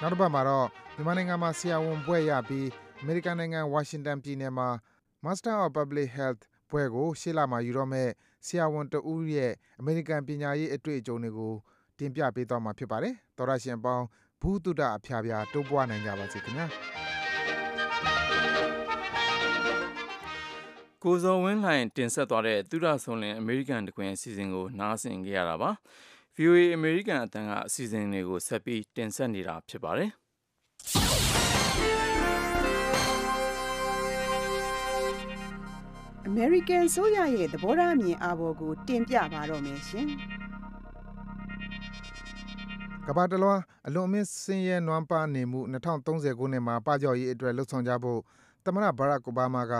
[0.00, 2.66] နောက်တစ်ပတ်မှာတော့မြန်မာနိုင်ငံမှာဆရာဝန်ဘွဲ့ရပြီး
[3.00, 4.68] အမေရိကန်နိုင်ငံဝါရှင်တန်ပြည်နယ်မှာ
[5.24, 8.08] Master of Public Health ဘွဲ့ကိုရှေ့လမှာယူတော့မဲ့
[8.46, 11.54] ဆရာဝန်တဦးရဲ့အမေရိကန်ပညာရေးအတွေ့အကြုံတွေကို
[11.98, 14.06] တင်ပြပေးသွားမှာဖြစ်ပါတယ်။သောရရှင်အပေါင်း
[14.40, 16.68] ဘူးတုဒ္ဒအဖျားဖျားတိုးပွားနိုင်ကြပါစေခင်ဗျာ။
[21.04, 25.70] ကိုဇော်ဝင်းလှိုင်တင်ဆက်သွားတဲ့သူရဆုံလင်အမေရိကန်တကွင်အစီအစဉ်ကိုနားဆင်ကြရတာပါ
[26.36, 30.10] VOA အမေရိကန်အတန်းကအစီအစဉ်တွေကိုဆက်ပြီးတင်ဆက်နေတာဖြစ်ပါတယ်
[36.26, 40.06] အမေရိကန်ဆိုရရဲ့သဘောထားအမြင်အာဘော်ကိုတင်ပြပါတော့မယ်ရှင်
[43.06, 45.60] ကမ္ဘာတလွှားအလွန်အမင်းဆင်းရဲနွမ်းပါးနေမှု
[46.04, 48.20] 2030ခုနှစ်မှာပကြောက်ရေးအတွက်လှုပ်ဆောင်ကြဖို့
[48.64, 49.74] သမ္မတဘရက်အိုဘားမားက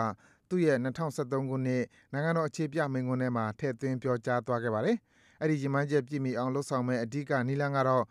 [0.51, 4.97] သူ့ရဲ့2013ခုနှစ် နိုင်ငံတော်အခြေပြမိန့်ခွန်းထဲမှာ ထည့်သွင်း ပြောကြားသွားခဲ့ပါတယ်။
[5.43, 8.05] အဲဒီ ရည်မှန်းချက် ပြည့်မီအောင်လှုပ်ဆောင်မဲ့အဓိက နည်းလမ်းကတော့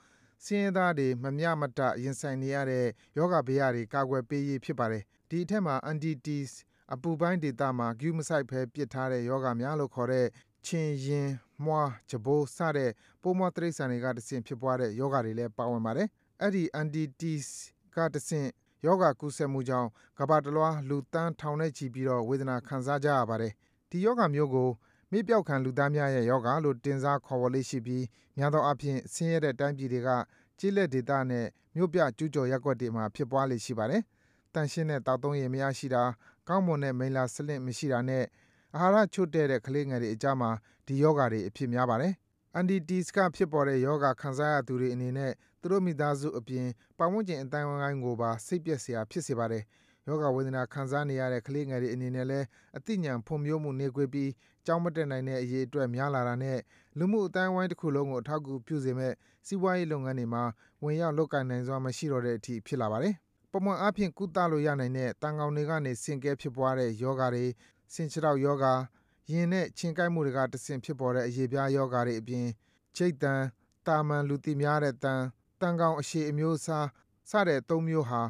[0.46, 2.86] ဆင်းရဲသားတွေ မမျှမတ ရင်ဆိုင်နေရတဲ့
[3.18, 6.56] ယောဂဗျာတွေ ကာကွယ်ပေးရေး ဖြစ်ပါတယ်။ဒီအထက်မှာ anti-tease
[6.94, 10.28] အပူပိုင်းဒေသမှာ ဂရုမစိုက်ဘဲ ပစ်ထားတဲ့ယောဂများလို့ခေါ်တဲ့
[10.66, 11.28] ခြင်၊ရင်၊
[11.66, 16.08] မွှား၊ကြံပိုး စတဲ့ ပိုးမွှားတိရစ္ဆာန်တွေကတဆင့် ဖြစ်ပွားတဲ့ယောဂတွေလည်း ပါဝင်ပါတယ်။
[16.44, 17.54] အဲဒီ anti-tease
[17.96, 18.50] ကတဆင့်
[18.86, 19.90] ယောဂကူးစက်မှုကြောင့်
[20.20, 23.54] ကမ္ဘာတလွှား လူသန်းထောင်နဲ့ချီပြီးတော့ ဝေဒနာခံစားကြရပါတယ်။
[23.90, 24.70] ဒီယောဂမျိုးကို
[25.12, 28.06] မေ့ပျောက်ခံလူသားများရဲ့ယောဂလို့ တင်စား ခေါ်ဝေါ်လေ့ရှိပြီး
[28.38, 30.10] များသောအားဖြင့် ဆင်းရဲတဲ့တိုင်းပြည်တွေက
[30.60, 34.02] ကျေးလက်ဒေသနဲ့ မြို့ပြ ကျူးကျော်ရပ်ကွက်တွေမှာ ဖြစ်ပွားလေ့ရှိပါတယ်။
[34.54, 36.04] သန့်ရှင်းတဲ့ သောက်သုံးရေ မရရှိတာ၊
[36.48, 38.26] ကောင်းမွန်တဲ့ မိလ္လာစနစ် မရှိတာနဲ့
[38.76, 40.50] အာဟာရချို့တဲ့တဲ့ ကလေးငယ်တွေအကြားမှာ
[40.88, 42.14] ဒီယောဂတွေ အဖြစ်များပါတယ်။
[42.58, 45.32] anti-tease ကဖြစ်ပေါ်တဲ့ယောဂခံစားရသူတွေအနေနဲ့
[45.62, 49.64] သူတို့ မိသားစုအပြင် ပတ်ဝန်းကျင်အသိုင်းဝိုင်းကိုပါ စိတ်ပျက်စရာ ဖြစ်စေပါတယ်။
[50.08, 52.46] ယောဂဝေဒနာ ခံစားနေရတဲ့ ကလေးငယ်တွေအနေနဲ့လည်း
[52.78, 54.32] အသိဉာဏ် ဖွံ့ဖြိုးမှု နှေးကွေးပြီး
[54.66, 56.60] ကျောင်းမတက်နိုင်တဲ့ အရေအတွက် များလာတာနဲ့
[56.98, 59.16] လူမှုအသိုင်းဝိုင်းတခုလုံးကို အထောက်အကူပြုစေမယ့်
[59.48, 60.44] စီးပွားရေးလုပ်ငန်းတွေမှာ
[60.84, 63.14] ဝင်ရောက် လုပ်ကိုင်နိုင်စွမ်း မရှိတော့တဲ့အထိ ဖြစ်လာပါတယ်။
[63.52, 67.46] ပုံမှန်အားဖြင့် ကုသလို့ရနိုင်တဲ့ သံကောင်တွေကနေ ဆင့်ကဲဖြစ်ပွားတဲ့ယောဂတွေ၊
[67.94, 68.66] ဆင်ခြေထောက်ယောဂ၊
[69.32, 72.48] ရရင်နဲ့ချင်ကိုက်မှုတွေကတဆင့် ဖြစ်ပေါ်တဲ့ အရေပြားယောဂါတွေအပြင်
[72.96, 73.42] ချိတ်တန်
[73.88, 75.22] တာမန် လူသိများတဲ့တန်
[75.62, 76.88] တန်ကောင်အရှည်အမျိုးအစား
[77.30, 78.22] စတဲ့သုံးမျိုးဟာ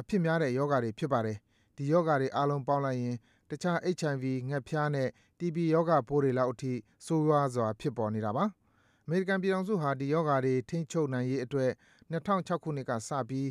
[0.00, 1.36] အဖြစ်များတဲ့ယောဂါတွေ ဖြစ်ပါတယ်
[1.76, 3.16] ဒီယောဂါတွေအားလုံးပေါင်းလိုက်ရင်
[3.50, 6.72] တခြား HIV ငှက်ဖျားနဲ့ TB ယောဂပိုးတွေလောက်အထိ
[7.06, 8.44] ဆိုးရွားစွာ ဖြစ်ပေါ်နေတာပါ။
[9.04, 11.70] အမေရိကန်ပြည်ထောင်စုဟာ ဒီယောဂါတွေ ထိန်းချုပ်နိုင်ရေးအတွက်
[12.12, 13.48] 2006ခုနှစ်ကစပြီး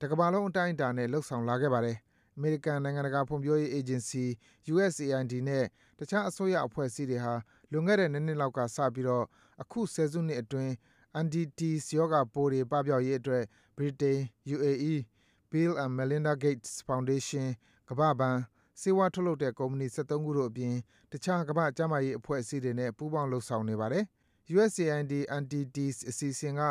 [0.00, 1.96] တကမ္ဘာလုံးအတိုင်းအတာနဲ့လှုပ်ဆောင်လာခဲ့ပါတယ်။
[2.36, 4.24] အမေရိကန် နိုင်ငံတကာဖွံ့ဖြိုးရေးအေဂျင်စီ
[4.72, 5.64] USAID နဲ့
[5.98, 7.34] တခြားအစိုးရအဖွဲ့အစည်းတွေဟာ
[7.70, 9.24] လွန်ခဲ့တဲ့ ၂ နှစ်လောက်ကစပြီးတော့
[9.62, 10.72] အခု ဆယ်စုနှစ်အတွင်း
[11.24, 13.44] NDTs ရောဂါပိုးတွေ ပပျောက်ရေးအတွက်
[13.76, 14.20] ဗြိတိန်၊
[14.56, 14.94] UAE၊
[15.50, 17.46] Bill and Melinda Gates Foundation
[17.88, 18.36] ၊ကမ္ဘာ့ဘဏ်၊
[18.80, 20.74] ဆေးဝါးထုတ်လုပ်တဲ့ ကုမ္ပဏီ ၁၃ ခုတို့အပြင်
[21.12, 24.04] တခြား ကမ္ဘာ့ကျန်းမာရေးအဖွဲ့အစည်းတွေနဲ့ ပူးပေါင်း လုပ်ဆောင်နေပါတယ်။
[24.54, 26.62] USAID NDTs အစီအစဉ်က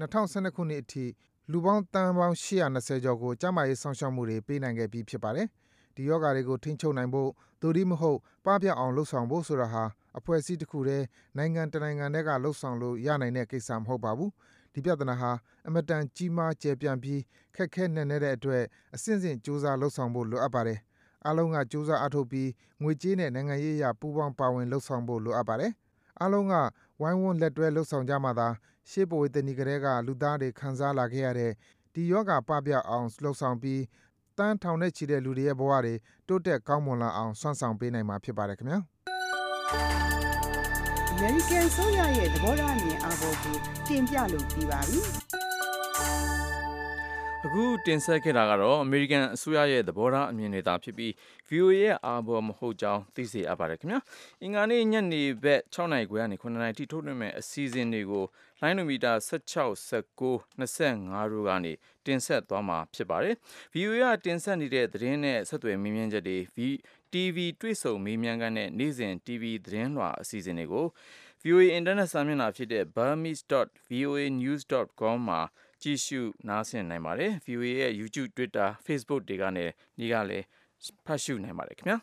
[0.00, 1.04] ၂၀၁၂ ခုနှစ်အထိ
[1.52, 5.46] လူပေါင်း သန်းပေါင်း ၈၂၀ ကျော်ကို ကျန်းမာရေး စောင့်ရှောက်မှုတွေ ပေးနိုင်ခဲ့ပြီး ဖြစ်ပါတယ်။
[5.94, 7.30] ဒီရောဂါတွေကို ထိန်းချုပ်နိုင်ဖို့
[7.62, 9.84] သို့တည်းမဟုတ် ပပျောက်အောင် လုပ်ဆောင်ဖို့ဆိုတာဟာ
[10.18, 11.04] အဖွဲ့အစည်းတခုတည်း၊
[11.36, 14.30] နိုင်ငံတနိုင်ငံတည်းကလုပ်ဆောင်လို့ ရနိုင်တဲ့ကိစ္စ မဟုတ်ပါဘူး။
[14.74, 15.32] ဒီပြဿနာဟာ
[15.64, 17.20] အင်မတန် ကြီးမား ကျယ်ပြန့်ပြီး
[17.56, 18.62] ခက်ခဲနက်နဲတဲ့အတွက်
[18.94, 20.78] အဆင့်ဆင့် ကြိုးစား လုပ်ဆောင်ဖို့ လိုအပ်ပါတယ်။
[21.24, 22.48] အားလုံးက ကြိုးစား အားထုတ်ပြီး
[22.82, 25.72] ငွေကြေးနဲ့ နိုင်ငံရေးအရ ပူးပေါင်း ပါဝင် လုပ်ဆောင်ဖို့ လိုအပ်ပါတယ်။
[26.20, 26.54] အားလုံးက
[27.00, 28.48] ဝိုင်းဝန်း လက်တွဲ လုပ်ဆောင်ကြမှသာ
[28.90, 31.52] ရှေးဘဝေသနီကတည်းက လူသားတွေ ခံစားလာခဲ့ရတဲ့
[31.94, 33.80] ဒီရောဂါ ပပျောက်အောင် လုပ်ဆောင်ပြီး
[34.40, 35.94] သန်း ထောင်နဲ့ချီတဲ့ လူတွေရဲ့ဘဝတွေ
[36.28, 38.78] တိုးတက်ကောင်းမွန်လာအောင် စွမ်းဆောင်ပေးနိုင်မှာ ဖြစ်ပါတယ်ခင်ဗျာ။
[41.10, 43.56] အမေရိကန်ဆိုရရဲ့ သဘောထားအမြင်အာဘော်ကို
[43.88, 45.00] တင်ပြလို့ပြီးပါပြီ။
[47.46, 51.12] အခုတင်ဆက်ခဲ့တာကတော့အမေရိကန်အစိုးရရဲ့သဘောထားအမြင်တွေသာဖြစ်ပြီး
[51.48, 54.00] VOA ရဲ့အာဘော်မဟုတ်ကြောင်းသိစေအပ်ပါတယ်ခင်ဗျာ
[54.42, 58.24] အင်္ဂါနေ့ညနေဘက်6နိုင်ခွဲကနေ9နိုင်ထိထုတ်လွှင့်မဲ့အစီအစဉ်တွေကို
[58.60, 61.72] လိုင်းနိုမီတာ16 19 25တို့ကနေ
[62.06, 63.34] တင်ဆက်သွားမှာဖြစ်ပါတယ်
[63.74, 66.38] VOA ကတင်ဆက်နေတဲ့သတင်းနဲ့ဆက်သွယ်မေးမြန်းချက်တွေ
[67.12, 70.86] TV တွေ့ဆုံမေးမြန်းခန်းနဲ့နေ့စဉ် TV သတင်းလွှာအစီအစဉ်တွေကို
[71.44, 75.42] VOA အင်တာနက်စာမျက်နှာဖြစ်တဲ့ burmese.voanews.com မှာ
[75.82, 79.64] ကြည့်ရှုနားဆင်နိုင်ပါတယ်။ VOA ရဲ့ YouTube, Twitter, Facebook တွေကနေ
[79.98, 80.44] ဒီကလည်း
[81.06, 81.98] ဖတ်ရှုနိုင်ပါတယ်ခင်ဗျာ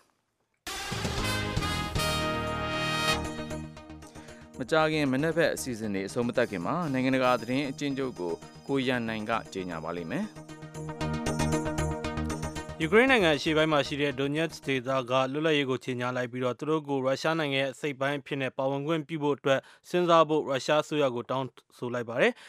[4.59, 8.33] မကြခင်မနေ့ဘက်အစီအစဉ်တွေအဆုံးမသတ်ခင်မှာနိုင်ငံတကာသတင်းအကျဉ်းချုပ်ကို
[8.67, 10.25] ကိုရန်နိုင်ကကြေညာပါလိမ့်မယ်
[12.81, 19.59] ယူကရိန်းနိုင်ငံအရှေ့ပိုင်းမှာရှိတဲ့ Donetsk ဒေသကလွတ်လပ်ရေးကိုချေညာလိုက်ပြီးတော့သူတို့ကိုရုရှားနိုင်ငံရဲ့အစိတ်ပိုင်းအဖြစ်နဲ့ပါဝင်ခွင့်ပြုဖို့အတွက်
[19.89, 22.33] စဉ်းစားဖို့ရုရှားအစိုးရကိုတောင်းဆိုလိုက်ပါတယ်။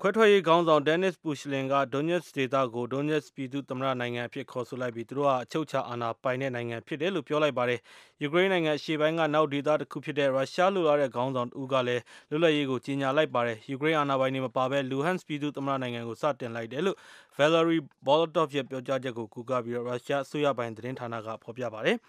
[0.00, 7.80] ခွဲထွက်ရေးခေါင်းဆောင် Denis Pushilin က Donetsk ဒေသကို Donetsk ပြည်သူ့သမ္မတနိုင်ငံအဖြစ်ခေါ်ဆိုလိုက်ပြီး သူတို့ဟာ အချုပ်အခြာအာဏာပိုင်တဲ့နိုင်ငံဖြစ်တယ်လို့ ပြောလိုက်ပါတယ်။
[8.22, 16.96] ယူကရိန်းနိုင်ငံအရှေ့ပိုင်းက နောက်ဒေသတစ်ခုဖြစ်တဲ့ ရုရှားလိုလားတဲ့ခေါင်းဆောင်တဦးကလည်း လွတ်လပ်ရေးကို ကြေညာလိုက်ပါတယ်။ယူကရိန်းအာဏာပိုင်တွေမပါဘဲ Luhansk ပြည်သူ့သမ္မတနိုင်ငံကို စတင်လိုက်တယ်လို့
[17.38, 21.96] Valery Bolotov ရဲ့ ပြောကြားချက်ကိုကူးကားပြီး ရုရှားအစိုးရပိုင်သတင်းဌာနက ဖော်ပြပါတယ်။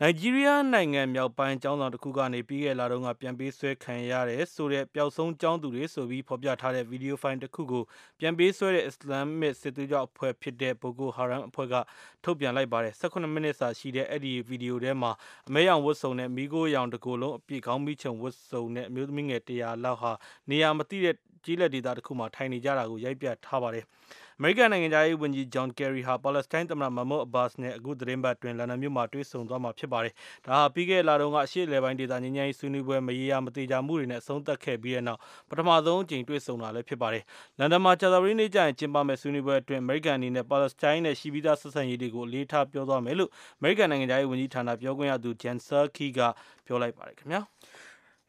[0.00, 7.82] နိုင်ဂျီးရီးယားနိုင်ငံမြောက်ပိုင်းကျောင်းဆောင်တစ်ခုကနေပြီးခဲ့လာတော့ကပြန်ပေးဆွဲခံရတယ်ဆိုတဲ့ပျောက်ဆုံးကျောင်းသူတွေဆိုပြီးဖော်ပြထားတဲ့ဗီဒီယိုဖိုင်တစ်ခုကို
[8.20, 11.74] ပြန်ပေးဆွဲတဲ့အစ္စလာမ်မစ်စစ်သွေးကြွအဖွဲ့ဖြစ်တဲ့ဘိုကိုဟာရမ်အဖွဲ့က
[12.24, 15.10] ထုတ်ပြန်လိုက်ပါတယ်18မိနစ်စာရှိတဲ့အဲ့ဒီဗီဒီယိုထဲမှာ
[15.48, 20.12] အမဲရောင်ဝတ်စုံနဲ့မိโก้ရောင်တကိုယ်လုံးအပြည့်ခေါင်းမိချုံဝတ်စုံနဲ့အမျိုးသမီးငယ်100လောက်ဟာ
[20.50, 23.84] နေရာမသိတဲ့ကြီးလက်ဒေသတစ်ခုမှာထိုင်နေကြတာကိုရိုက်ပြထားပါတယ်။
[24.38, 30.14] အမေရိကန်နိုင်ငံသားရေးဝန်ကြီးဂျွန်ကယ်ရီဟာပါလက်စတိုင်းသမ္မတမမို့အဘတ်စ်နဲ့အခုသတင်းပတ်တွင်လန်ဒန်မြို့မှာတွေ့ဆုံသွားမှာဖြစ်ပါတယ်။
[30.46, 37.22] ဒါဟာပြီးခဲ့တဲ့လတုန်းကအရှေ့အလယ်ပိုင်းဒေသငြိမ်းချမ်းရေးဆွေးနွေးပွဲမရေရာမသေးကြမှုတွေနဲ့အဆုံးသတ်ခဲ့ပြီးတဲ့နောက်ပထမဆုံးအကြိမ်တွေ့ဆုံတာလည်းဖြစ်ပါတယ်။
[37.58, 46.20] လန်ဒန်မှာကြာသပတေးနေ့ကျရင်ကျင်းပမယ့်ဆွေးနွေးပွဲအတွင်းအမေရိကန်အနေနဲ့ပါလက်စတိုင်းနဲ့ရှိပြီးသားဆက်ဆံရေးတွေကိုအလေးထားပြောသွားမယ်လို့အမေရိကန်နိုင်ငံသားရေးဝန်ကြီးဌာနပြောခွင့်ရသူဂျန်ဆာခီက
[46.66, 47.40] ပြောလိုက်ပါတယ်ခင်ဗျာ။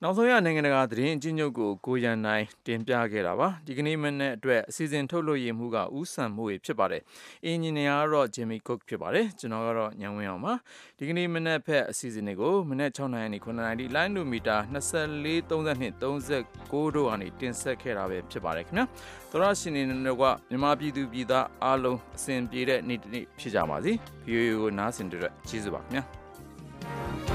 [0.04, 7.02] နောက်ဆုံးရနိုင်ငံတကာသတင်းအချင်းချုပ်ကိုကိုရန်နိုင်တင်ပြခဲ့တာပါဒီကနေ့မနေ့အတွက်အစီအစဉ်ထုတ်လွှင့်ရမှုကဥဆန်မှုဖြစ်ပါတယ်
[7.46, 10.54] အင်ဂျင်နီယာကတော့ Jimmy Cook ဖြစ်ပါတယ်ကျွန်တော်ကတော့ညံဝင်းအောင်ပါ
[10.98, 15.06] ဒီကနေ့မနေ့ဖက်အစီအစဉ်တွေကိုမနေ့6နိုင်နေ9နိုင်ဒီလိုင်းလိုမီတာ24
[15.50, 18.86] 32 39တို့ကနေတင်ဆက်ခဲ့တာပဲဖြစ်ပါတယ်ခင်ဗျာ
[19.32, 23.92] သောရရှင်နေတော့ကမြန်မာပြည်သူပြည်သားအားလုံးအစဉ်ပြေတဲ့နေ့တစ်နေ့ဖြစ်ကြပါစေ
[24.28, 27.35] VOA ကိုနားဆင်တဲ့အတွက်ကျေးဇူးပါခင်ဗျာ